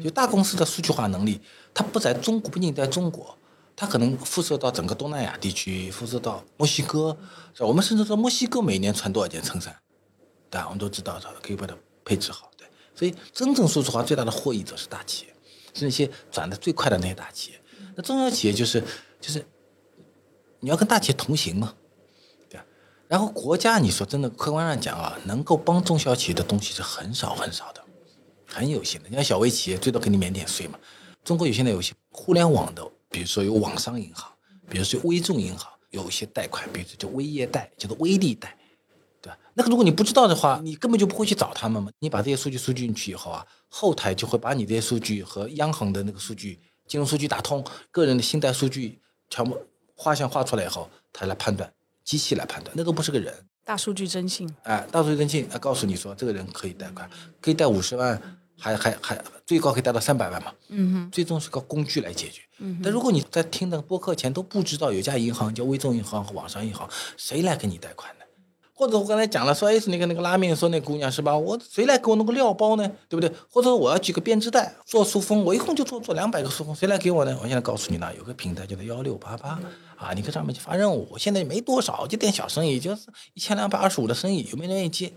[0.03, 1.41] 就大公司的数据化能力，
[1.73, 3.35] 它不在中国，不仅在中国。
[3.75, 7.17] 它可能辐射到整个东南亚地区，辐射到墨西哥，
[7.59, 9.75] 我们甚至说墨西哥每年穿多少件衬衫，
[10.49, 10.61] 对？
[10.65, 12.67] 我们都知道的，可以把它配置好，对。
[12.93, 15.35] 所以真正数字化最大的获益者是大企业，
[15.73, 17.59] 是那些转的最快的那些大企业。
[17.95, 18.83] 那中小企业就是
[19.19, 19.43] 就是
[20.59, 21.73] 你要跟大企业同行嘛，
[22.47, 22.65] 对吧？
[23.07, 27.83] 然后国家，你说真的，客观上讲啊，能够帮中小企业的东西是很少很少的，
[28.45, 29.09] 很有限的。
[29.09, 30.77] 你看小微企业最多给你免点税嘛。
[31.23, 32.87] 中国有现在有些互联网的。
[33.13, 34.27] 比如说有网商银行，
[34.67, 38.57] 比如说微众银行，有一些贷款，比如说叫微业贷，叫做微利贷，
[39.21, 39.37] 对吧？
[39.53, 41.91] 那个如果你不知道的话，你根本就不会去找他们嘛。
[41.99, 48.99] 你把这些数据输进去以后啊，后台就会把你这些数据和央行的那个数据、金融数据打通，个人的信贷数据
[49.29, 49.61] 全部
[49.93, 51.71] 画像画出来以后，它来判断，
[52.03, 53.31] 机器来判断，那都不是个人。
[53.63, 57.07] 大数据征信，哎，大数据征信，啊，告诉你说这个人可以贷款，
[57.39, 58.19] 可以贷五十万。
[58.57, 60.51] 还还还最高可以达到三百万嘛？
[60.69, 62.41] 嗯哼，最终是靠工具来解决。
[62.59, 68.19] 嗯，但如果你在听的播客前都不知道有家银行叫微众银行和网商银行，谁来给你贷款呢？
[68.75, 71.37] 或者我刚才讲了说，哎，是那个那个拉面说那姑娘是吧？
[71.37, 72.91] 我谁来给我弄个料包呢？
[73.07, 73.31] 对不对？
[73.49, 77.37] 或者我要举个编织袋做塑封，我一共就做做两百个塑封，谁来给我呢？
[77.41, 79.59] 我现在告诉你了，有个平台叫做幺六八八
[79.95, 81.15] 啊，你搁上面去发任务。
[81.17, 83.03] 现在没多少，就点小生意，就是
[83.35, 85.13] 一千两百二十五的生意，有没有人愿意接？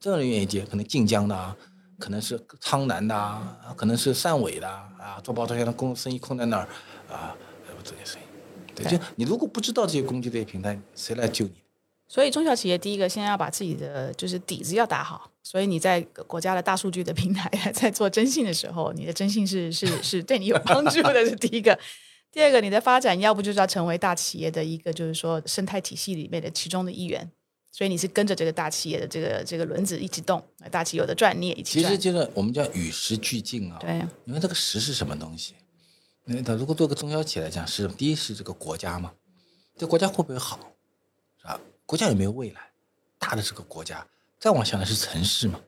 [0.00, 1.56] 这个人愿意接，可能晋江的啊。
[2.02, 6.68] 可能是苍南的啊，可能是汕尾的啊，做包装箱的工生意空在那儿
[7.08, 7.32] 啊，
[7.84, 8.24] 做点生意。
[8.74, 11.52] 对，就你如果不知道这些工具、这些平台，谁来救你？
[12.08, 15.30] 所以中小企业第一个先要把自己的就是底子要打好。
[15.44, 21.78] 所以你在国家的大数据的平台在做征信的时候，你的征信是是 是对你有帮助的，是第一个。
[22.32, 27.30] 第二个，你的发展要不就是要成为大企业的一个就是说生态体系里面的其中的一员。
[27.72, 31.90] 所以你是跟着这个大企业的这个这个轮子一起动，大企业的转，你也一起转。
[31.90, 33.78] 其实就是我们叫与时俱进啊。
[33.80, 33.98] 对。
[34.26, 35.54] 因为这个时是什么东西？
[36.26, 39.12] 因为它如果做个中小企业来讲，是第一是这个国家嘛，
[39.76, 40.60] 这国家会不会好，
[41.40, 41.58] 是吧？
[41.86, 42.60] 国家有没有未来？
[43.18, 44.06] 大的这个国家，
[44.38, 45.58] 再往下呢是城市嘛，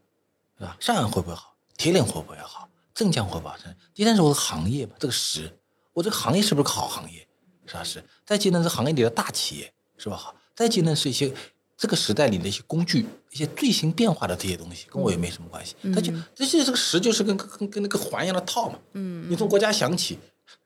[0.59, 0.77] 是吧？
[0.79, 1.57] 上海会不会好？
[1.79, 2.69] 铁岭会不会好？
[2.95, 3.59] 镇江会不会好？
[3.95, 5.51] 第三是我的行业嘛，这个时，
[5.95, 7.27] 我这个行业是不是个好行业？
[7.67, 7.83] 是吧？
[7.83, 8.05] 是。
[8.27, 10.17] 再接呢是行业里的大企业，是吧？
[10.17, 10.37] 好。
[10.55, 11.35] 再接呢是一些。
[11.77, 15.75] 这个时代里的一些工具，一些最新变化的这些东西，跟我也没什么关系。
[15.95, 18.79] 它就这些这个时就是跟跟跟那个环一样的套嘛。
[18.93, 20.18] 嗯，你从国家想起，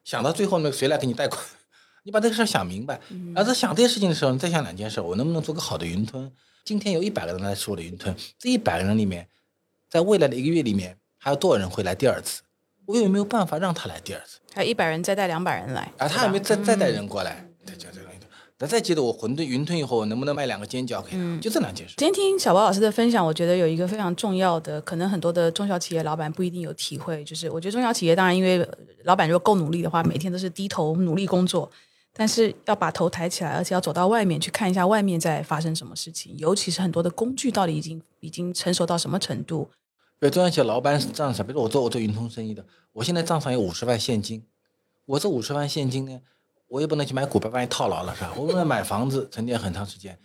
[0.04, 1.42] 想到最后呢，谁来给你贷款？
[2.04, 3.00] 你把这个事儿想明白。
[3.34, 6.30] 而在想这些事情的时候，你再想两件事：我能不能做个好的云吞？
[6.64, 9.28] 今天有一百个人来吃我的云吞，这一百个人里面，
[9.88, 12.42] 在未来的一个月里面，还有多少人会来第二次？
[12.86, 14.38] 我有没有办法让他来第二次？
[14.54, 17.47] 还有一百人再带两百人来，啊，他有没有再再带人过来？
[18.60, 21.40] 那再接着我馄饨云吞以后，我能不能卖两个煎饺给他？
[21.40, 21.94] 就这两件事。
[21.96, 28.68] 今天听小包老师的分享，我觉得有一个非常重要的，可能很多的中小企业老板不一定有体会，就是我觉得中小企业当然因为
[29.04, 31.70] 老板如果够努力的话，每天都是低头努力工作，
[32.12, 39.70] 但是要把头抬起来，而且要走到外面去看一下外面在发生什么事情，尤其是很多的工具到底已经已经成熟到什么程度。
[40.18, 44.42] 比如中小企业老板账上，比如说我做我做云通生意的，我现在账上有五十万现金，
[45.06, 46.20] 我这五十万现金呢？
[46.68, 48.32] 我也不能去买股票，万一套牢了是吧？
[48.36, 50.18] 我们买房子沉淀很长时间，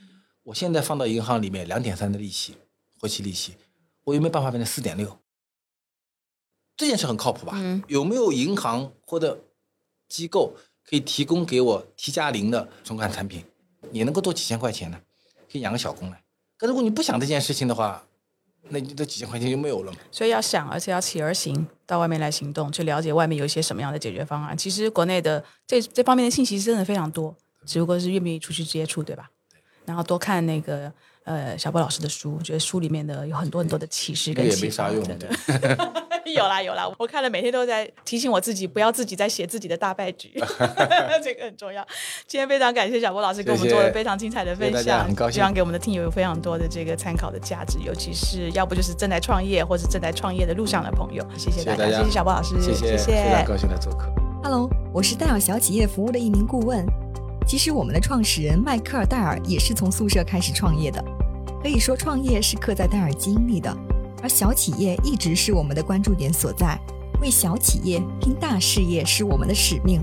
[0.43, 2.55] 我现在放到银行里面两点三的利息，
[2.99, 3.55] 活期利息，
[4.03, 5.17] 我有没有办法变成四点六？
[6.75, 7.57] 这件事很靠谱吧？
[7.87, 9.39] 有没有银行或者
[10.09, 13.45] 机构可以提供给我 T 加零的存款产品，
[13.91, 14.99] 也能够多几千块钱呢？
[15.51, 16.23] 可以养个小工来。
[16.57, 18.05] 可如果你不想这件事情的话，
[18.70, 19.97] 那你这几千块钱就没有了嘛？
[20.11, 24.57] 所以要想，而且要起而行，到外面来行动，去了解外面有一些什么样的解决方案。
[24.57, 27.36] 其实国内的这这方面的信息真的非常多，
[27.66, 29.30] 只不过是愿不愿意出去接触，对吧？
[29.86, 30.91] 然后多看那个
[31.26, 36.03] 呃小波老师的书，我觉得书里面的有很多很多的启示跟启发，真的。
[36.32, 40.32] 有啦有啦，我看了每天都在提醒我自己，不要自己在写自己的大败局
[41.24, 41.86] 这个很重要。
[42.26, 51.26] 今天非常感谢小波老师给我们做了非常精彩的分享，希望给我们的听友有非常多的这个参考的价值，尤其是要不就是正在创业或者正在创业的路上的朋友。
[51.38, 54.09] 谢谢大家，谢谢小波老师，谢谢，非常高兴来做客。
[54.43, 56.86] Hello，我是戴尔小企业服务的一名顾问。
[57.45, 61.03] 其实我们的创始人迈克尔戴尔也是从宿舍开始创业的，
[61.61, 63.76] 可以说创业是刻在戴尔基因里的。
[64.24, 66.80] 而小企业一直是我们的关注点所在，
[67.21, 70.01] 为小企业拼大事业是我们的使命。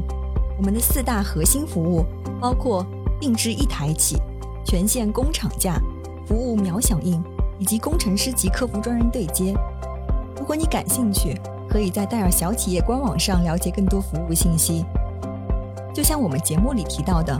[0.58, 2.04] 我们的四大核心服务
[2.38, 2.84] 包括
[3.18, 4.18] 定制一台起、
[4.62, 5.80] 全线工厂价、
[6.26, 7.24] 服务秒响应
[7.58, 9.54] 以及工程师及客服专人对接。
[10.38, 11.34] 如果你感兴趣，
[11.66, 14.84] 可以在戴尔小企业官网上了解更多服务信息。
[15.94, 17.38] 就像我们节目里提到的，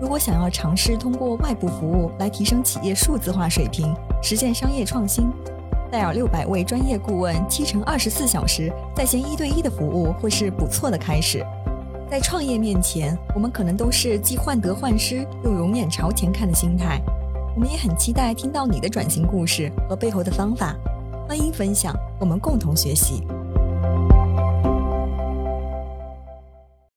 [0.00, 5.30] 如果想要尝试通过外部服务来提升企业数字化水平，实现商业创新。
[5.92, 11.44] 戴尔六百位专业顾问，七乘二十四小时在线一对一的服务，会是不错的开始。
[12.10, 16.98] 在创业面前，我们可能都是既患得患失又永远朝前看的心态。
[17.54, 20.74] 我们也很期待听到你的转型故事和背后的方法，
[21.28, 23.22] 欢迎分享，我们共同学习。